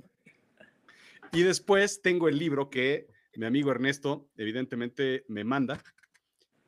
Y 1.32 1.42
después 1.42 2.00
tengo 2.02 2.28
el 2.28 2.38
libro 2.38 2.70
que 2.70 3.08
mi 3.36 3.46
amigo 3.46 3.70
Ernesto 3.70 4.28
evidentemente 4.36 5.24
me 5.28 5.44
manda. 5.44 5.82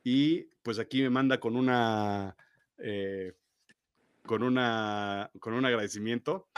Y 0.03 0.49
pues 0.62 0.79
aquí 0.79 1.03
me 1.03 1.11
manda 1.11 1.39
con 1.39 1.57
una... 1.57 2.37
Eh, 2.79 3.33
con, 4.27 4.43
una, 4.43 5.31
con 5.39 5.55
un 5.55 5.65
agradecimiento 5.65 6.49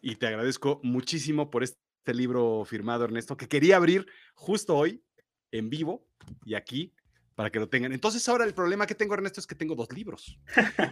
y 0.00 0.16
te 0.16 0.28
agradezco 0.28 0.80
muchísimo 0.84 1.50
por 1.50 1.64
este 1.64 1.78
libro 2.14 2.64
firmado, 2.64 3.04
Ernesto, 3.04 3.36
que 3.36 3.48
quería 3.48 3.76
abrir 3.76 4.06
justo 4.34 4.76
hoy 4.76 5.02
en 5.50 5.70
vivo 5.70 6.06
y 6.44 6.54
aquí 6.54 6.94
para 7.34 7.50
que 7.50 7.60
lo 7.60 7.68
tengan. 7.68 7.92
Entonces 7.92 8.28
ahora 8.28 8.44
el 8.44 8.52
problema 8.52 8.86
que 8.86 8.96
tengo, 8.96 9.14
Ernesto, 9.14 9.40
es 9.40 9.46
que 9.46 9.54
tengo 9.54 9.76
dos 9.76 9.92
libros. 9.92 10.40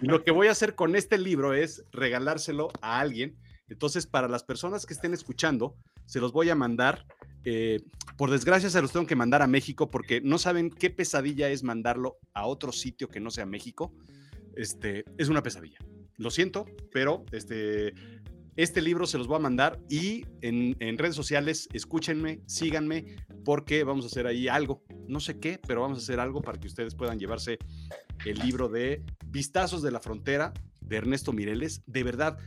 lo 0.01 0.23
que 0.23 0.31
voy 0.31 0.47
a 0.47 0.53
hacer 0.53 0.77
con 0.77 0.95
este 0.95 1.19
libro 1.19 1.55
es 1.55 1.85
regalárselo 1.91 2.69
a 2.81 3.01
alguien. 3.01 3.37
Entonces, 3.69 4.07
para 4.07 4.29
las 4.29 4.45
personas 4.45 4.87
que 4.87 4.95
estén 4.95 5.13
escuchando, 5.13 5.75
se 6.05 6.21
los 6.21 6.33
voy 6.33 6.49
a 6.51 6.55
mandar. 6.55 7.05
Eh, 7.45 7.81
por 8.17 8.31
desgracia, 8.31 8.71
se 8.71 8.81
los 8.81 8.93
tengo 8.93 9.07
que 9.07 9.17
mandar 9.17 9.43
a 9.43 9.49
México 9.49 9.91
porque 9.91 10.21
no 10.21 10.39
saben 10.39 10.71
qué 10.71 10.89
pesadilla 10.89 11.49
es 11.49 11.65
mandarlo 11.65 12.19
a 12.33 12.47
otro 12.47 12.71
sitio 12.71 13.09
que 13.09 13.19
no 13.19 13.33
sea 13.33 13.45
México. 13.45 13.93
Este, 14.55 15.05
es 15.19 15.29
una 15.29 15.43
pesadilla. 15.43 15.79
Lo 16.17 16.31
siento, 16.31 16.65
pero 16.93 17.25
este, 17.33 17.93
este 18.57 18.81
libro 18.81 19.07
se 19.07 19.19
los 19.19 19.27
voy 19.27 19.37
a 19.37 19.41
mandar 19.41 19.79
y 19.89 20.25
en, 20.41 20.77
redes 20.99 21.15
sociales 21.15 21.69
escúchenme, 21.73 22.41
síganme, 22.47 23.17
porque 23.45 23.85
vamos 23.85 24.05
a 24.05 24.09
hacer 24.09 24.27
ahí 24.27 24.49
algo. 24.49 24.83
No 25.09 25.21
sé 25.21 25.39
qué, 25.39 25.61
pero 25.67 25.83
vamos 25.83 25.99
a 25.99 26.03
hacer 26.03 26.21
algo 26.21 26.41
para 26.41 26.59
que 26.59 26.67
ustedes 26.67 26.95
puedan 26.95 27.19
llevarse 27.19 27.59
el 28.25 28.39
libro 28.39 28.69
de 28.69 29.05
Vistazos 29.27 29.83
de 29.83 29.91
la 29.91 30.01
Frontera 30.01 30.55
de 30.81 30.97
Ernesto 30.97 31.33
Mireles. 31.33 31.83
De 31.87 32.03
verdad, 32.03 32.39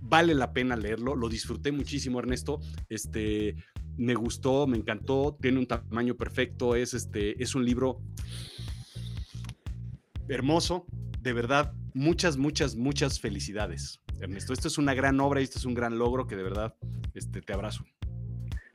vale 0.00 0.34
la 0.34 0.52
pena 0.52 0.74
leerlo. 0.74 1.14
Lo 1.14 1.28
disfruté 1.28 1.70
muchísimo, 1.70 2.18
Ernesto. 2.18 2.60
Este, 2.88 3.56
me 3.98 4.14
gustó, 4.14 4.66
me 4.66 4.78
encantó, 4.78 5.36
tiene 5.40 5.58
un 5.58 5.66
tamaño 5.66 6.16
perfecto, 6.16 6.76
es, 6.76 6.94
este, 6.94 7.42
es 7.42 7.54
un 7.54 7.64
libro 7.64 8.00
hermoso, 10.28 10.86
de 11.20 11.32
verdad, 11.32 11.74
muchas, 11.94 12.36
muchas, 12.36 12.76
muchas 12.76 13.20
felicidades. 13.20 14.00
Ernesto. 14.20 14.52
Esto 14.52 14.68
es 14.68 14.78
una 14.78 14.94
gran 14.94 15.20
obra 15.20 15.40
y 15.40 15.44
esto 15.44 15.58
es 15.58 15.64
un 15.64 15.74
gran 15.74 15.98
logro 15.98 16.26
que 16.26 16.36
de 16.36 16.42
verdad 16.42 16.74
este, 17.14 17.40
te 17.40 17.52
abrazo. 17.52 17.84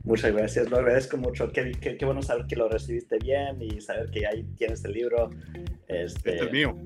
Muchas 0.04 0.34
gracias, 0.34 0.70
lo 0.70 0.78
agradezco 0.78 1.16
mucho. 1.16 1.50
Qué, 1.52 1.72
qué, 1.72 2.06
bueno 2.06 2.22
saber 2.22 2.46
que 2.46 2.58
lo 2.58 2.68
recibiste 2.68 3.18
bien 3.20 3.62
y 3.62 3.80
saber 3.80 4.12
que 4.12 4.28
ahí 4.28 4.44
tienes 4.58 4.84
el 4.84 4.92
libro. 4.92 5.30
Este, 5.88 6.36
este, 6.36 6.46
es 6.46 6.52
mío. 6.52 6.78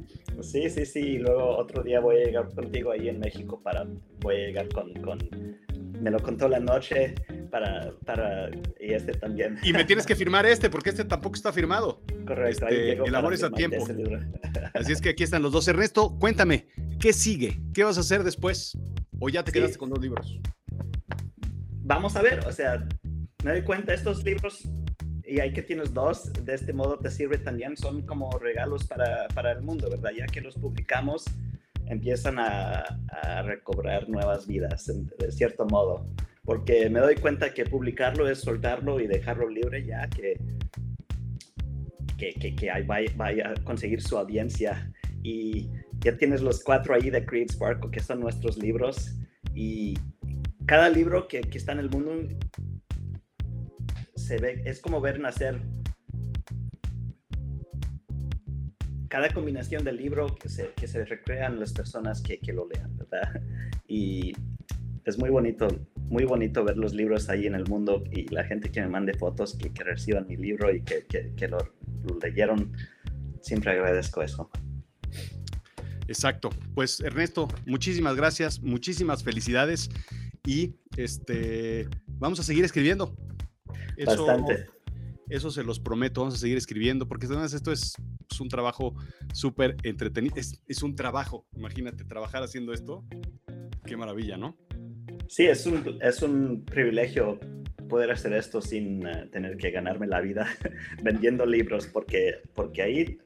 Sí, 0.42 0.70
sí, 0.70 0.86
sí. 0.86 1.00
Y 1.00 1.18
luego 1.18 1.58
otro 1.58 1.82
día 1.82 2.00
voy 2.00 2.18
a 2.18 2.26
llegar 2.26 2.54
contigo 2.54 2.92
ahí 2.92 3.10
en 3.10 3.20
México 3.20 3.60
para, 3.64 3.88
voy 4.20 4.36
a 4.36 4.38
llegar 4.38 4.70
con, 4.70 4.94
con 5.02 5.18
me 6.00 6.12
lo 6.12 6.20
contó 6.20 6.48
la 6.48 6.60
noche 6.60 7.16
para, 7.50 7.94
para, 8.06 8.50
y 8.80 8.94
este 8.94 9.14
también. 9.14 9.58
Y 9.64 9.74
me 9.74 9.86
tienes 9.86 10.06
que 10.06 10.16
firmar 10.16 10.46
este, 10.46 10.70
porque 10.70 10.90
este 10.90 11.06
tampoco 11.06 11.36
está 11.36 11.52
firmado. 11.52 12.02
Correcto. 12.26 12.68
Este, 12.68 12.94
el 12.94 13.16
amor 13.16 13.34
es 13.34 13.44
a 13.44 13.52
tiempo. 13.52 13.86
Así 14.74 14.92
es 14.92 15.02
que 15.02 15.10
aquí 15.10 15.24
están 15.24 15.42
los 15.42 15.52
dos. 15.52 15.68
Ernesto, 15.68 16.18
cuéntame, 16.20 16.68
¿qué 17.00 17.14
sigue? 17.14 17.60
¿Qué 17.74 17.84
vas 17.84 17.98
a 17.98 18.02
hacer 18.02 18.24
después? 18.24 18.78
¿O 19.20 19.30
ya 19.30 19.44
te 19.44 19.52
quedaste 19.52 19.78
con 19.78 19.90
dos 19.90 20.00
libros? 20.00 20.40
Vamos 21.84 22.16
a 22.16 22.22
ver, 22.22 22.46
o 22.46 22.52
sea, 22.52 22.86
me 23.44 23.52
doy 23.52 23.62
cuenta, 23.62 23.94
estos 23.94 24.24
libros, 24.24 24.68
y 25.24 25.40
ahí 25.40 25.54
que 25.54 25.62
tienes 25.62 25.94
dos, 25.94 26.32
de 26.34 26.54
este 26.54 26.74
modo 26.74 27.00
te 27.00 27.10
sirve 27.10 27.38
también, 27.38 27.78
son 27.78 28.02
como 28.06 28.30
regalos 28.40 28.86
para, 28.86 29.28
para 29.30 29.54
el 29.54 29.62
mundo, 29.62 29.90
¿verdad? 29.90 30.12
Ya 30.18 30.26
que 30.26 30.42
los 30.42 30.56
publicamos, 30.56 31.26
empiezan 31.86 32.40
a, 32.40 32.84
a 33.24 33.42
recobrar 33.42 34.10
nuevas 34.10 34.48
vidas, 34.48 34.92
de 35.18 35.32
cierto 35.32 35.66
modo. 35.66 36.06
Porque 36.48 36.90
me 36.90 37.02
doy 37.02 37.16
cuenta 37.16 37.54
que 37.54 37.66
publicarlo 37.66 38.30
es 38.30 38.40
soltarlo 38.40 39.02
y 39.02 39.08
dejarlo 39.08 39.50
libre 39.50 39.86
ya 39.86 40.08
que, 40.08 40.40
que, 42.18 42.34
que, 42.36 42.56
que 42.56 42.72
vaya, 42.86 43.50
a 43.52 43.64
conseguir 43.66 44.02
su 44.02 44.18
audiencia. 44.18 44.90
Y 45.24 45.68
ya 46.00 46.16
tienes 46.16 46.40
los 46.42 46.64
cuatro 46.64 46.96
ahí 46.96 47.10
de 47.10 47.26
Create 47.26 47.52
Sparkle, 47.52 47.92
que 47.92 48.00
son 48.00 48.22
nuestros 48.22 48.58
libros. 48.58 49.14
Y 49.54 49.96
cada 50.66 50.88
libro 50.88 51.28
que, 51.28 51.42
que 51.42 51.58
está 51.58 51.74
en 51.74 51.80
el 51.80 51.90
mundo 51.90 52.14
se 54.16 54.38
ve, 54.38 54.62
es 54.64 54.80
como 54.80 55.02
ver 55.02 55.20
nacer 55.20 55.60
cada 59.10 59.30
combinación 59.34 59.84
del 59.84 59.98
libro 59.98 60.34
que 60.34 60.48
se, 60.48 60.72
que 60.78 60.88
se 60.88 61.04
recrean 61.04 61.60
las 61.60 61.74
personas 61.74 62.22
que, 62.22 62.40
que, 62.40 62.54
lo 62.54 62.70
lean, 62.70 62.96
¿verdad? 62.96 63.42
Y 63.86 64.34
es 65.04 65.18
muy 65.18 65.30
bonito, 65.30 65.68
muy 66.10 66.24
bonito 66.26 66.64
ver 66.64 66.78
los 66.78 66.94
libros 66.94 67.30
ahí 67.30 67.48
en 67.48 67.56
el 67.56 67.66
mundo 67.66 68.04
y 68.12 68.28
la 68.34 68.44
gente 68.44 68.72
que 68.72 68.82
me 68.82 68.88
mande 68.88 69.14
fotos, 69.14 69.56
que, 69.56 69.72
que 69.72 69.84
reciban 69.84 70.28
mi 70.28 70.38
libro 70.38 70.74
y 70.74 70.82
que, 70.82 71.06
que 71.08 71.48
lo, 71.48 71.58
lo, 72.04 72.20
leyeron. 72.22 72.72
Siempre 73.42 73.72
agradezco 73.72 74.22
eso. 74.22 74.50
Exacto. 76.08 76.50
Pues 76.74 77.00
Ernesto, 77.02 77.48
muchísimas 77.66 78.16
gracias, 78.16 78.62
muchísimas 78.62 79.24
felicidades 79.24 79.90
y 80.46 80.76
este 80.96 81.88
vamos 82.08 82.40
a 82.40 82.44
seguir 82.44 82.64
escribiendo. 82.64 83.16
Bastante. 84.06 84.68
Eso 85.30 85.52
se 85.52 85.64
los 85.64 85.80
prometo, 85.80 86.22
vamos 86.22 86.36
a 86.36 86.38
seguir 86.38 86.58
escribiendo, 86.58 87.06
porque 87.08 87.26
además 87.26 87.54
esto 87.54 87.72
es, 87.72 87.96
un 88.40 88.48
trabajo 88.48 88.94
súper 89.34 89.76
entretenido, 89.84 90.36
es, 90.38 90.84
un 90.84 90.96
trabajo, 90.96 91.46
imagínate, 91.54 92.06
trabajar 92.06 92.44
haciendo 92.44 92.72
esto, 92.72 93.04
qué 93.86 93.98
maravilla, 93.98 94.38
¿no? 94.38 94.56
Sí, 95.28 95.46
es 95.46 95.66
un, 95.66 96.00
es 96.02 96.22
un 96.22 96.64
privilegio 96.66 97.40
poder 97.90 98.12
hacer 98.12 98.34
esto 98.34 98.62
sin 98.62 99.06
eh, 99.08 99.28
tener 99.32 99.58
que 99.58 99.72
ganarme 99.72 100.08
la 100.08 100.22
vida 100.22 100.48
vendiendo 101.04 101.46
libros, 101.46 101.88
porque, 101.88 102.42
porque 102.54 102.82
ahí 102.82 103.18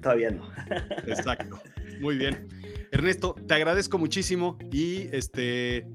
todavía 0.00 0.30
no. 0.30 0.50
Exacto, 1.06 1.60
muy 2.00 2.16
bien. 2.16 2.48
Ernesto, 2.90 3.34
te 3.46 3.54
agradezco 3.54 3.98
muchísimo 3.98 4.58
y 4.70 5.08
este, 5.12 5.86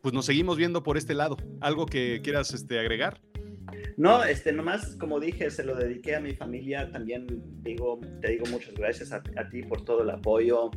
pues 0.00 0.14
nos 0.14 0.26
seguimos 0.26 0.56
viendo 0.56 0.82
por 0.82 0.96
este 0.96 1.14
lado. 1.14 1.36
¿Algo 1.60 1.86
que 1.86 2.20
quieras 2.22 2.52
este, 2.54 2.78
agregar? 2.78 3.20
No, 3.96 4.24
este, 4.24 4.52
nomás, 4.52 4.96
como 4.96 5.20
dije, 5.20 5.50
se 5.50 5.64
lo 5.64 5.74
dediqué 5.74 6.16
a 6.16 6.20
mi 6.20 6.34
familia. 6.34 6.90
También 6.90 7.26
digo, 7.62 8.00
te 8.20 8.32
digo 8.32 8.44
muchas 8.50 8.74
gracias 8.74 9.12
a, 9.12 9.22
ti 9.22 9.62
por 9.62 9.84
todo 9.84 10.02
el 10.02 10.10
apoyo. 10.10 10.70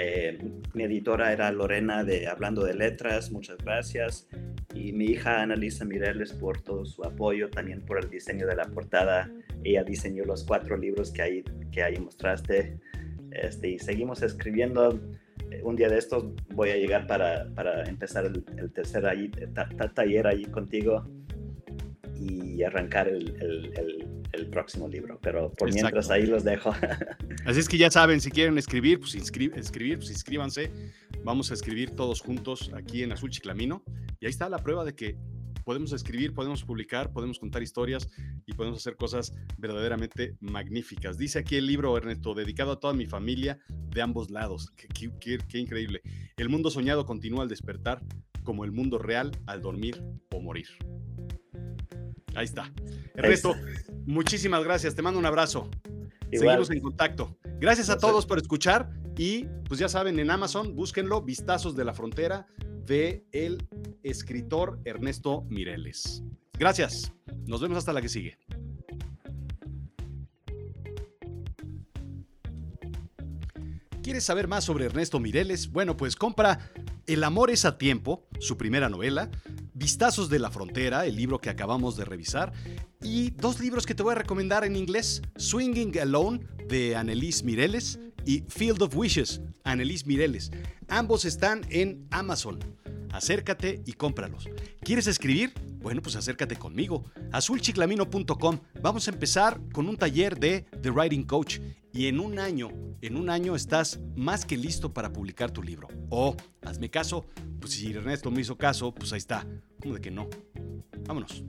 Eh, 0.00 0.38
mi 0.74 0.84
editora 0.84 1.32
era 1.32 1.50
Lorena 1.50 2.04
de 2.04 2.28
Hablando 2.28 2.62
de 2.64 2.74
Letras, 2.74 3.32
muchas 3.32 3.58
gracias. 3.58 4.28
y 4.74 4.92
mi 4.92 5.06
hija 5.06 5.42
Annalisa 5.42 5.84
Mireles 5.84 6.32
por 6.32 6.60
todo 6.60 6.86
su 6.86 7.02
apoyo, 7.02 7.50
también 7.50 7.80
por 7.80 7.98
el 7.98 8.08
diseño 8.08 8.46
de 8.46 8.54
la 8.54 8.66
portada. 8.66 9.28
Ella 9.64 9.82
diseñó 9.82 10.24
los 10.24 10.44
cuatro 10.44 10.76
libros 10.76 11.10
que 11.10 11.22
ahí, 11.22 11.44
que 11.72 11.82
ahí 11.82 11.98
mostraste. 11.98 12.78
Este, 13.32 13.70
y 13.70 13.78
seguimos 13.80 14.22
escribiendo. 14.22 15.00
Un 15.62 15.76
día 15.76 15.88
de 15.88 15.98
estos 15.98 16.26
voy 16.54 16.70
a 16.70 16.76
llegar 16.76 17.06
para, 17.06 17.48
para 17.54 17.82
empezar 17.84 18.26
el, 18.26 18.44
tercer 18.72 19.06
ahí, 19.06 19.30
taller 19.94 20.26
ahí 20.26 20.44
contigo 20.44 21.08
y 22.14 22.62
arrancar 22.62 23.08
el, 23.08 23.34
el, 23.40 24.06
el 24.32 24.48
próximo 24.48 24.88
libro. 24.88 25.18
Pero 25.22 25.52
por 25.52 25.72
mientras 25.72 26.10
ahí 26.10 26.26
los 26.26 26.44
dejo. 26.44 26.72
Así 27.46 27.60
es 27.60 27.68
que 27.68 27.78
ya 27.78 27.90
saben, 27.90 28.20
si 28.20 28.30
quieren 28.30 28.58
escribir, 28.58 29.00
pues 29.00 29.14
escribir, 29.14 29.98
pues 29.98 30.10
inscríbanse. 30.10 30.70
Vamos 31.24 31.50
a 31.50 31.54
escribir 31.54 31.90
todos 31.90 32.20
juntos 32.20 32.70
aquí 32.74 33.02
en 33.02 33.12
Azul 33.12 33.30
Chiclamino. 33.30 33.82
Y 34.20 34.26
ahí 34.26 34.30
está 34.30 34.48
la 34.48 34.58
prueba 34.58 34.84
de 34.84 34.94
que 34.94 35.16
podemos 35.64 35.92
escribir, 35.92 36.32
podemos 36.32 36.64
publicar, 36.64 37.12
podemos 37.12 37.38
contar 37.38 37.62
historias 37.62 38.08
y 38.46 38.54
podemos 38.54 38.78
hacer 38.78 38.96
cosas 38.96 39.34
verdaderamente 39.58 40.36
magníficas. 40.40 41.18
Dice 41.18 41.40
aquí 41.40 41.56
el 41.56 41.66
libro, 41.66 41.96
Ernesto, 41.96 42.34
dedicado 42.34 42.72
a 42.72 42.80
toda 42.80 42.94
mi 42.94 43.06
familia 43.06 43.58
de 43.90 44.00
ambos 44.00 44.30
lados. 44.30 44.72
Qué, 44.76 45.10
qué 45.20 45.58
increíble. 45.58 46.00
El 46.38 46.48
mundo 46.48 46.70
soñado 46.70 47.04
continúa 47.04 47.42
al 47.42 47.48
despertar, 47.48 48.00
como 48.44 48.64
el 48.64 48.72
mundo 48.72 48.96
real 48.96 49.30
al 49.46 49.60
dormir 49.60 50.02
o 50.30 50.40
morir. 50.40 50.68
Ahí 52.38 52.44
está. 52.44 52.72
Ernesto, 53.16 53.56
muchísimas 54.06 54.62
gracias. 54.62 54.94
Te 54.94 55.02
mando 55.02 55.18
un 55.18 55.26
abrazo. 55.26 55.68
Seguimos 56.30 56.70
en 56.70 56.80
contacto. 56.80 57.36
Gracias 57.58 57.90
a 57.90 57.98
todos 57.98 58.26
por 58.26 58.38
escuchar 58.38 58.90
y 59.16 59.46
pues 59.66 59.80
ya 59.80 59.88
saben, 59.88 60.20
en 60.20 60.30
Amazon 60.30 60.76
búsquenlo, 60.76 61.20
Vistazos 61.22 61.74
de 61.74 61.84
la 61.84 61.94
Frontera 61.94 62.46
de 62.86 63.24
el 63.32 63.66
escritor 64.04 64.78
Ernesto 64.84 65.46
Mireles. 65.48 66.22
Gracias. 66.56 67.12
Nos 67.46 67.60
vemos 67.60 67.76
hasta 67.76 67.92
la 67.92 68.00
que 68.00 68.08
sigue. 68.08 68.38
¿Quieres 74.00 74.22
saber 74.22 74.46
más 74.46 74.62
sobre 74.62 74.84
Ernesto 74.84 75.18
Mireles? 75.18 75.72
Bueno, 75.72 75.96
pues 75.96 76.14
compra 76.14 76.70
El 77.08 77.24
amor 77.24 77.50
es 77.50 77.64
a 77.64 77.78
tiempo, 77.78 78.28
su 78.38 78.56
primera 78.56 78.88
novela, 78.88 79.28
Vistazos 79.78 80.28
de 80.28 80.40
la 80.40 80.50
Frontera, 80.50 81.06
el 81.06 81.14
libro 81.14 81.40
que 81.40 81.50
acabamos 81.50 81.96
de 81.96 82.04
revisar, 82.04 82.52
y 83.00 83.30
dos 83.30 83.60
libros 83.60 83.86
que 83.86 83.94
te 83.94 84.02
voy 84.02 84.10
a 84.10 84.16
recomendar 84.16 84.64
en 84.64 84.74
inglés, 84.74 85.22
Swinging 85.36 85.96
Alone 86.00 86.40
de 86.66 86.96
Annelise 86.96 87.44
Mireles 87.44 88.00
y 88.26 88.42
Field 88.48 88.82
of 88.82 88.96
Wishes, 88.96 89.40
Annelise 89.62 90.04
Mireles. 90.04 90.50
Ambos 90.88 91.24
están 91.24 91.64
en 91.70 92.08
Amazon. 92.10 92.58
Acércate 93.12 93.80
y 93.86 93.92
cómpralos. 93.92 94.48
¿Quieres 94.82 95.06
escribir? 95.06 95.52
Bueno, 95.80 96.02
pues 96.02 96.16
acércate 96.16 96.56
conmigo. 96.56 97.04
azulchiclamino.com. 97.32 98.58
Vamos 98.82 99.08
a 99.08 99.10
empezar 99.10 99.60
con 99.72 99.88
un 99.88 99.96
taller 99.96 100.38
de 100.38 100.66
The 100.82 100.90
Writing 100.90 101.24
Coach 101.24 101.60
y 101.92 102.06
en 102.06 102.20
un 102.20 102.38
año, 102.38 102.70
en 103.00 103.16
un 103.16 103.30
año 103.30 103.56
estás 103.56 104.00
más 104.14 104.44
que 104.44 104.56
listo 104.56 104.92
para 104.92 105.12
publicar 105.12 105.50
tu 105.50 105.62
libro. 105.62 105.88
O, 106.10 106.36
hazme 106.62 106.90
caso, 106.90 107.24
pues 107.60 107.72
si 107.72 107.92
Ernesto 107.92 108.30
me 108.30 108.40
hizo 108.40 108.56
caso, 108.56 108.94
pues 108.94 109.12
ahí 109.12 109.18
está. 109.18 109.46
¿Cómo 109.80 109.94
de 109.94 110.00
que 110.00 110.10
no? 110.10 110.28
Vámonos. 111.06 111.42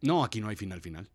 No, 0.00 0.24
aquí 0.24 0.40
no 0.40 0.48
hay 0.48 0.56
final 0.56 0.80
final. 0.80 1.10